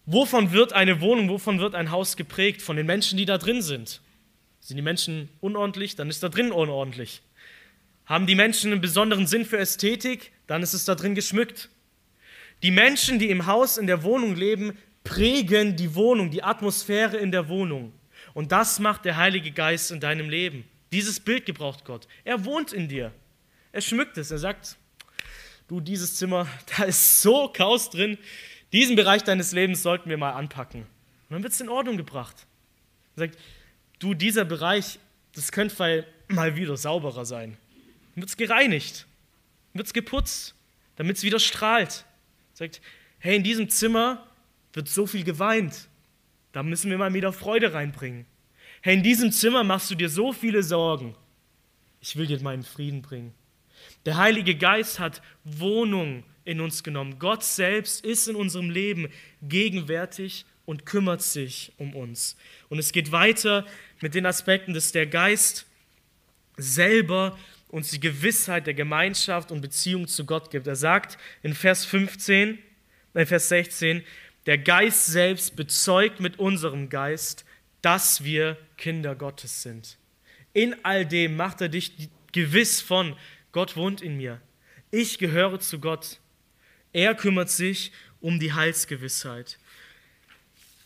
[0.04, 2.60] Wovon wird eine Wohnung, wovon wird ein Haus geprägt?
[2.60, 4.02] Von den Menschen, die da drin sind.
[4.60, 7.22] Sind die Menschen unordentlich, dann ist da drin unordentlich.
[8.06, 11.70] Haben die Menschen einen besonderen Sinn für Ästhetik, dann ist es da drin geschmückt.
[12.62, 17.32] Die Menschen, die im Haus, in der Wohnung leben, prägen die Wohnung, die Atmosphäre in
[17.32, 17.92] der Wohnung.
[18.34, 20.64] Und das macht der Heilige Geist in deinem Leben.
[20.92, 22.06] Dieses Bild gebraucht Gott.
[22.24, 23.12] Er wohnt in dir.
[23.72, 24.30] Er schmückt es.
[24.30, 24.76] Er sagt,
[25.68, 26.46] du, dieses Zimmer,
[26.76, 28.18] da ist so Chaos drin.
[28.72, 30.82] Diesen Bereich deines Lebens sollten wir mal anpacken.
[30.82, 32.46] Und dann wird es in Ordnung gebracht.
[33.16, 33.38] Er sagt,
[33.98, 34.98] du, dieser Bereich,
[35.34, 37.56] das könnte mal wieder sauberer sein.
[38.14, 39.06] Dann wird es gereinigt.
[39.72, 40.54] Dann wird es geputzt,
[40.96, 42.04] damit es wieder strahlt.
[42.54, 42.80] Sagt,
[43.18, 44.26] hey, in diesem Zimmer
[44.72, 45.88] wird so viel geweint.
[46.52, 48.26] Da müssen wir mal wieder Freude reinbringen.
[48.82, 51.14] Hey, in diesem Zimmer machst du dir so viele Sorgen.
[52.00, 53.32] Ich will dir meinen Frieden bringen.
[54.04, 57.18] Der Heilige Geist hat Wohnung in uns genommen.
[57.18, 59.08] Gott selbst ist in unserem Leben
[59.40, 62.36] gegenwärtig und kümmert sich um uns.
[62.68, 63.66] Und es geht weiter
[64.00, 65.66] mit den Aspekten, dass der Geist
[66.56, 67.38] selber
[67.72, 70.66] uns die Gewissheit der Gemeinschaft und Beziehung zu Gott gibt.
[70.66, 72.58] Er sagt in Vers 15,
[73.14, 74.04] in Vers 16,
[74.46, 77.44] der Geist selbst bezeugt mit unserem Geist,
[77.80, 79.96] dass wir Kinder Gottes sind.
[80.52, 83.16] In all dem macht er dich gewiss von,
[83.52, 84.40] Gott wohnt in mir.
[84.90, 86.20] Ich gehöre zu Gott.
[86.92, 89.58] Er kümmert sich um die Heilsgewissheit.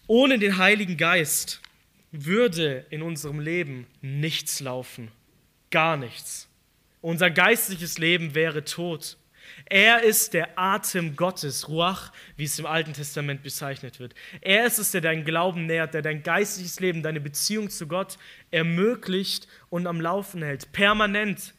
[0.07, 1.61] Ohne den Heiligen Geist
[2.13, 5.11] würde in unserem Leben nichts laufen.
[5.71, 6.49] gar nichts.
[7.07, 9.17] Unser geistliches Leben wäre tot.
[9.67, 14.13] Er ist der Atem Gottes, Ruach, wie es im Alten Testament bezeichnet wird.
[14.41, 18.19] Er ist es, der deinen Glauben nährt, der dein geistliches Leben, deine Beziehung zu Gott
[18.51, 20.73] ermöglicht und am Laufen hält.
[20.73, 21.55] Permanent.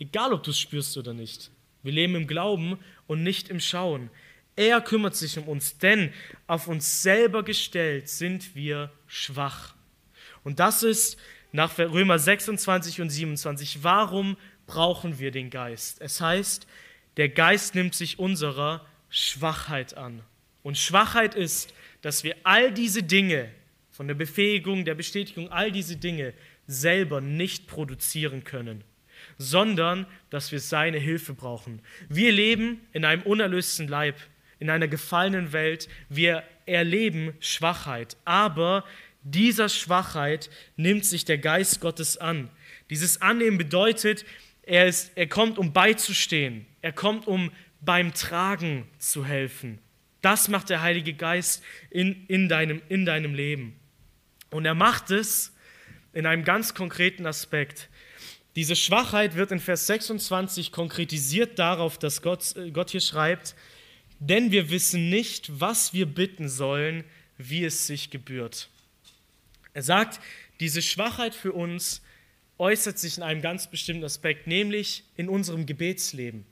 [0.00, 1.52] Egal, ob du es spürst oder nicht.
[1.84, 2.76] Wir leben im Glauben
[3.06, 4.10] und nicht im Schauen.
[4.56, 6.12] Er kümmert sich um uns, denn
[6.48, 9.76] auf uns selber gestellt sind wir schwach.
[10.42, 11.18] Und das ist
[11.52, 13.84] nach Römer 26 und 27.
[13.84, 14.36] Warum
[14.68, 16.00] brauchen wir den Geist?
[16.00, 16.68] Es heißt,
[17.16, 20.22] der Geist nimmt sich unserer Schwachheit an.
[20.62, 23.50] Und Schwachheit ist, dass wir all diese Dinge,
[23.90, 26.32] von der Befähigung, der Bestätigung, all diese Dinge
[26.68, 28.84] selber nicht produzieren können,
[29.38, 31.82] sondern dass wir seine Hilfe brauchen.
[32.08, 34.14] Wir leben in einem unerlösten Leib,
[34.60, 35.88] in einer gefallenen Welt.
[36.08, 38.84] Wir erleben Schwachheit, aber
[39.22, 42.50] dieser Schwachheit nimmt sich der Geist Gottes an.
[42.90, 44.24] Dieses Annehmen bedeutet,
[44.68, 46.66] er, ist, er kommt, um beizustehen.
[46.82, 47.50] Er kommt, um
[47.80, 49.78] beim Tragen zu helfen.
[50.20, 53.78] Das macht der Heilige Geist in, in, deinem, in deinem Leben.
[54.50, 55.54] Und er macht es
[56.12, 57.88] in einem ganz konkreten Aspekt.
[58.56, 63.54] Diese Schwachheit wird in Vers 26 konkretisiert darauf, dass Gott, äh, Gott hier schreibt,
[64.18, 67.04] denn wir wissen nicht, was wir bitten sollen,
[67.38, 68.68] wie es sich gebührt.
[69.72, 70.20] Er sagt,
[70.60, 72.02] diese Schwachheit für uns
[72.58, 76.44] äußert sich in einem ganz bestimmten Aspekt, nämlich in unserem Gebetsleben.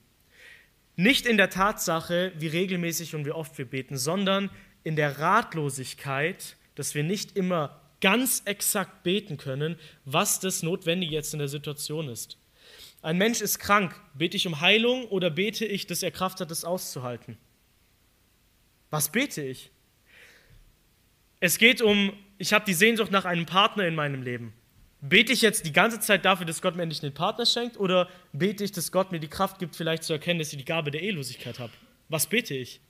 [0.97, 4.51] Nicht in der Tatsache, wie regelmäßig und wie oft wir beten, sondern
[4.83, 11.33] in der Ratlosigkeit, dass wir nicht immer ganz exakt beten können, was das Notwendige jetzt
[11.33, 12.39] in der Situation ist.
[13.03, 16.51] Ein Mensch ist krank, bete ich um Heilung oder bete ich, dass er Kraft hat,
[16.51, 17.37] es auszuhalten?
[18.91, 19.71] Was bete ich?
[21.41, 24.55] Es geht um, ich habe die Sehnsucht nach einem Partner in meinem Leben.
[25.01, 28.09] Bete ich jetzt die ganze Zeit dafür, dass Gott mir endlich einen Partner schenkt oder
[28.33, 30.91] bete ich, dass Gott mir die Kraft gibt, vielleicht zu erkennen, dass ich die Gabe
[30.91, 31.73] der Ehelosigkeit habe?
[32.09, 32.81] Was bete ich?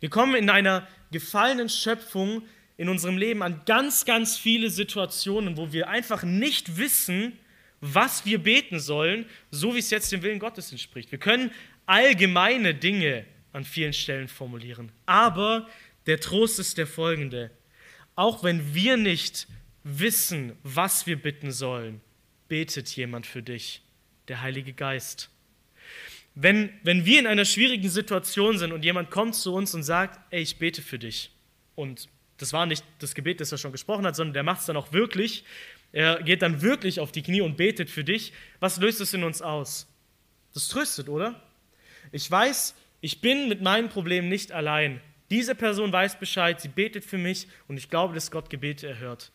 [0.00, 2.42] Wir kommen in einer gefallenen Schöpfung
[2.76, 7.38] in unserem Leben an ganz, ganz viele Situationen, wo wir einfach nicht wissen,
[7.80, 11.12] was wir beten sollen, so wie es jetzt dem Willen Gottes entspricht.
[11.12, 11.50] Wir können
[11.86, 15.68] allgemeine Dinge an vielen Stellen formulieren, aber
[16.06, 17.50] der Trost ist der folgende.
[18.16, 19.46] Auch wenn wir nicht
[19.84, 22.00] wissen, was wir bitten sollen,
[22.48, 23.82] betet jemand für dich,
[24.28, 25.30] der Heilige Geist.
[26.34, 30.18] Wenn, wenn wir in einer schwierigen Situation sind und jemand kommt zu uns und sagt,
[30.30, 31.30] ey, ich bete für dich.
[31.76, 32.08] Und
[32.38, 34.76] das war nicht das Gebet, das er schon gesprochen hat, sondern der macht es dann
[34.76, 35.44] auch wirklich.
[35.92, 38.32] Er geht dann wirklich auf die Knie und betet für dich.
[38.58, 39.86] Was löst es in uns aus?
[40.52, 41.40] Das tröstet, oder?
[42.10, 45.00] Ich weiß, ich bin mit meinen Problemen nicht allein.
[45.30, 49.30] Diese Person weiß Bescheid, sie betet für mich und ich glaube, dass Gott Gebete erhört.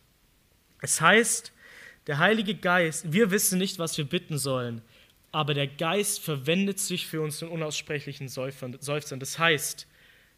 [0.80, 1.52] Es heißt,
[2.06, 4.82] der Heilige Geist, wir wissen nicht, was wir bitten sollen,
[5.32, 9.20] aber der Geist verwendet sich für uns in unaussprechlichen Seufzern.
[9.20, 9.86] Das heißt,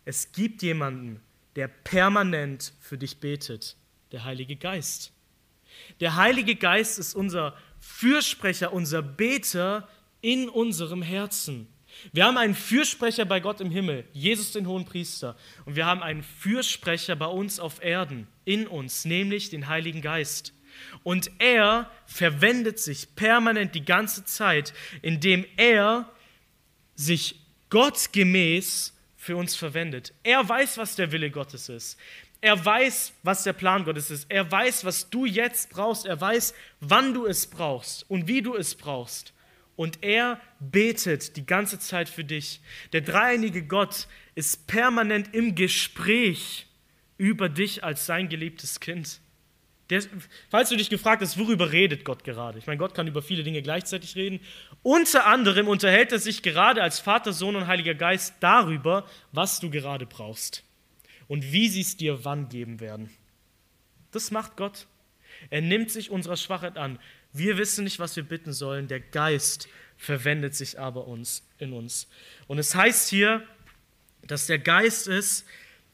[0.04, 1.20] es gibt jemanden,
[1.56, 3.76] der permanent für dich betet,
[4.10, 5.12] der Heilige Geist.
[6.00, 9.88] Der Heilige Geist ist unser Fürsprecher, unser Beter
[10.20, 11.68] in unserem Herzen.
[12.12, 16.02] Wir haben einen Fürsprecher bei Gott im Himmel, Jesus den hohen Priester, und wir haben
[16.02, 20.52] einen Fürsprecher bei uns auf Erden, in uns, nämlich den Heiligen Geist.
[21.02, 24.72] Und er verwendet sich permanent die ganze Zeit,
[25.02, 26.08] indem er
[26.94, 27.36] sich
[27.70, 30.12] gottgemäß für uns verwendet.
[30.22, 31.98] Er weiß, was der Wille Gottes ist.
[32.40, 34.26] Er weiß, was der Plan Gottes ist.
[34.28, 36.06] Er weiß, was du jetzt brauchst.
[36.06, 39.32] Er weiß, wann du es brauchst und wie du es brauchst.
[39.82, 42.60] Und er betet die ganze Zeit für dich.
[42.92, 44.06] Der dreieinige Gott
[44.36, 46.68] ist permanent im Gespräch
[47.18, 49.18] über dich als sein geliebtes Kind.
[49.90, 50.00] Der,
[50.50, 52.60] falls du dich gefragt hast, worüber redet Gott gerade?
[52.60, 54.38] Ich meine, Gott kann über viele Dinge gleichzeitig reden.
[54.84, 59.68] Unter anderem unterhält er sich gerade als Vater, Sohn und Heiliger Geist darüber, was du
[59.68, 60.62] gerade brauchst
[61.26, 63.10] und wie sie es dir wann geben werden.
[64.12, 64.86] Das macht Gott.
[65.50, 67.00] Er nimmt sich unserer Schwachheit an.
[67.32, 68.88] Wir wissen nicht, was wir bitten sollen.
[68.88, 72.08] Der Geist verwendet sich aber uns in uns.
[72.46, 73.42] Und es heißt hier,
[74.26, 75.44] dass der Geist es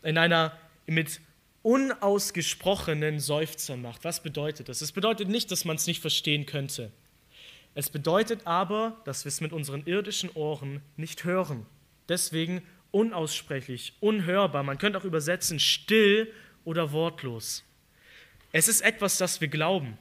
[0.02, 1.20] in einer mit
[1.62, 4.04] unausgesprochenen Seufzern macht.
[4.04, 4.80] Was bedeutet das?
[4.80, 6.90] Es bedeutet nicht, dass man es nicht verstehen könnte.
[7.74, 11.66] Es bedeutet aber, dass wir es mit unseren irdischen Ohren nicht hören.
[12.08, 14.62] Deswegen unaussprechlich, unhörbar.
[14.62, 16.32] Man könnte auch übersetzen still
[16.64, 17.64] oder wortlos.
[18.50, 19.98] Es ist etwas, das wir glauben.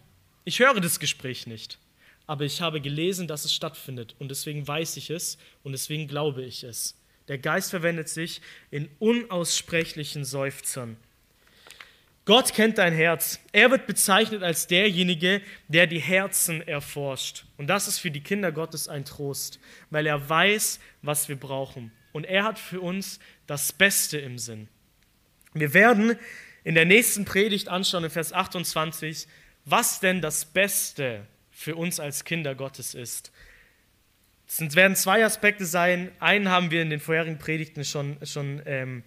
[0.48, 1.78] Ich höre das Gespräch nicht,
[2.26, 6.41] aber ich habe gelesen, dass es stattfindet und deswegen weiß ich es und deswegen glaube
[6.41, 6.98] ich es.
[7.28, 8.39] Der Geist verwendet sich
[8.72, 10.95] in unaussprechlichen Seufzern.
[12.24, 13.41] Gott kennt dein Herz.
[13.52, 17.43] Er wird bezeichnet als derjenige, der die Herzen erforscht.
[17.58, 21.91] Und das ist für die Kinder Gottes ein Trost, weil er weiß, was wir brauchen.
[22.14, 24.70] Und er hat für uns das Beste im Sinn.
[25.54, 26.16] Wir werden
[26.64, 29.28] in der nächsten Predigt anschauen, in Vers 28,
[29.70, 33.34] was denn das Beste für uns als Kinder Gottes ist.
[34.47, 36.09] Es werden zwei Aspekte sein.
[36.20, 39.03] Einen haben wir in den vorherigen Predigten schon, schon ähm,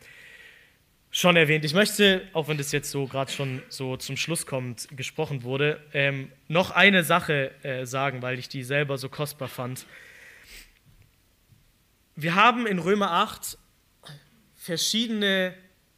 [1.11, 1.64] schon erwähnt.
[1.64, 5.82] Ich möchte, auch wenn das jetzt so gerade schon so zum Schluss kommt, gesprochen wurde,
[5.94, 9.86] ähm, noch eine Sache äh, sagen, weil ich die selber so kostbar fand.
[12.16, 13.56] Wir haben in Römer 8
[14.56, 15.54] verschiedene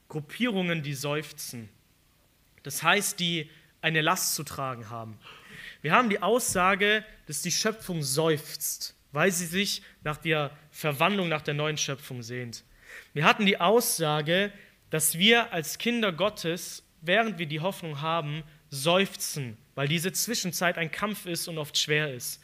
[0.08, 1.68] Gruppierungen, die seufzen.
[2.62, 3.50] Das heißt, die
[3.82, 5.18] eine Last zu tragen haben.
[5.82, 11.42] Wir haben die Aussage, dass die Schöpfung seufzt, weil sie sich nach der Verwandlung, nach
[11.42, 12.64] der neuen Schöpfung sehnt.
[13.12, 14.52] Wir hatten die Aussage,
[14.90, 20.90] dass wir als Kinder Gottes, während wir die Hoffnung haben, seufzen, weil diese Zwischenzeit ein
[20.90, 22.40] Kampf ist und oft schwer ist.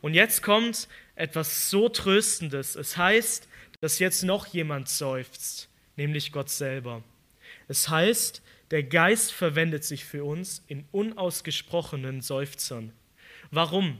[0.00, 2.74] Und jetzt kommt etwas so Tröstendes.
[2.74, 3.48] Es heißt,
[3.80, 7.02] dass jetzt noch jemand seufzt, nämlich Gott selber.
[7.68, 12.92] Es heißt, der Geist verwendet sich für uns in unausgesprochenen Seufzern.
[13.50, 13.98] Warum?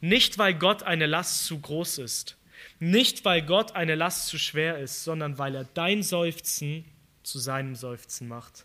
[0.00, 2.38] Nicht, weil Gott eine Last zu groß ist,
[2.78, 6.84] nicht, weil Gott eine Last zu schwer ist, sondern weil er dein Seufzen
[7.22, 8.64] zu seinem Seufzen macht.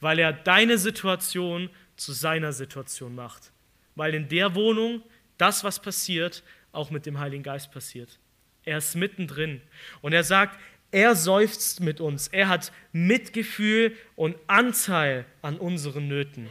[0.00, 3.52] Weil er deine Situation zu seiner Situation macht.
[3.94, 5.02] Weil in der Wohnung
[5.38, 8.18] das, was passiert, auch mit dem Heiligen Geist passiert.
[8.64, 9.60] Er ist mittendrin.
[10.00, 10.58] Und er sagt,
[10.92, 12.28] er seufzt mit uns.
[12.28, 16.48] Er hat Mitgefühl und Anteil an unseren Nöten.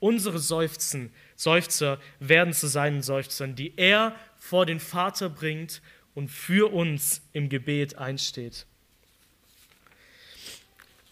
[0.00, 5.80] Unsere Seufzen, Seufzer werden zu seinen Seufzern, die er vor den Vater bringt
[6.14, 8.66] und für uns im Gebet einsteht.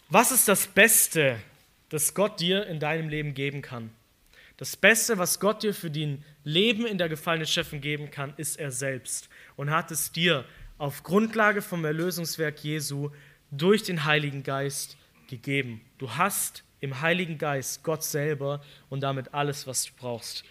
[0.09, 1.39] Was ist das Beste,
[1.87, 3.91] das Gott dir in deinem Leben geben kann?
[4.57, 8.59] Das Beste, was Gott dir für dein Leben in der gefallenen Schöpfung geben kann, ist
[8.59, 10.45] er selbst und hat es dir
[10.81, 13.11] auf Grundlage vom Erlösungswerk Jesu
[13.51, 15.79] durch den Heiligen Geist gegeben.
[15.99, 20.43] Du hast im Heiligen Geist Gott selber und damit alles, was du brauchst.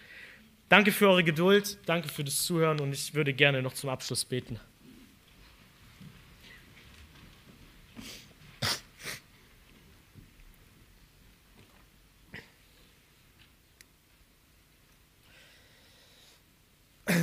[0.69, 4.25] Danke für eure Geduld, danke für das Zuhören und ich würde gerne noch zum Abschluss
[4.25, 4.61] beten.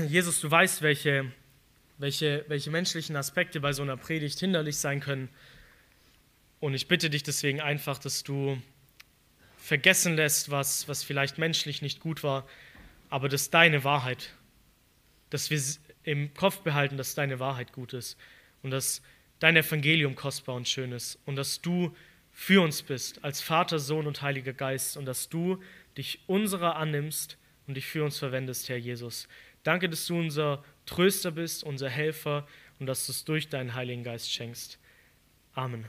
[0.10, 1.32] Jesus, du weißt, welche,
[1.98, 5.30] welche, welche menschlichen Aspekte bei so einer Predigt hinderlich sein können.
[6.60, 8.62] Und ich bitte dich deswegen einfach, dass du
[9.58, 12.48] vergessen lässt, was, was vielleicht menschlich nicht gut war,
[13.10, 14.34] aber dass deine Wahrheit,
[15.30, 15.62] dass wir
[16.04, 18.18] im Kopf behalten, dass deine Wahrheit gut ist
[18.64, 19.02] und dass
[19.39, 21.95] dein Evangelium kostbar und schön ist und dass du
[22.32, 25.62] für uns bist als Vater, Sohn und Heiliger Geist und dass du
[25.98, 29.28] dich unserer annimmst und dich für uns verwendest, Herr Jesus.
[29.64, 32.48] Danke, dass du unser Tröster bist, unser Helfer
[32.80, 34.80] und dass du es durch deinen Heiligen Geist schenkst.
[35.54, 35.86] Amen.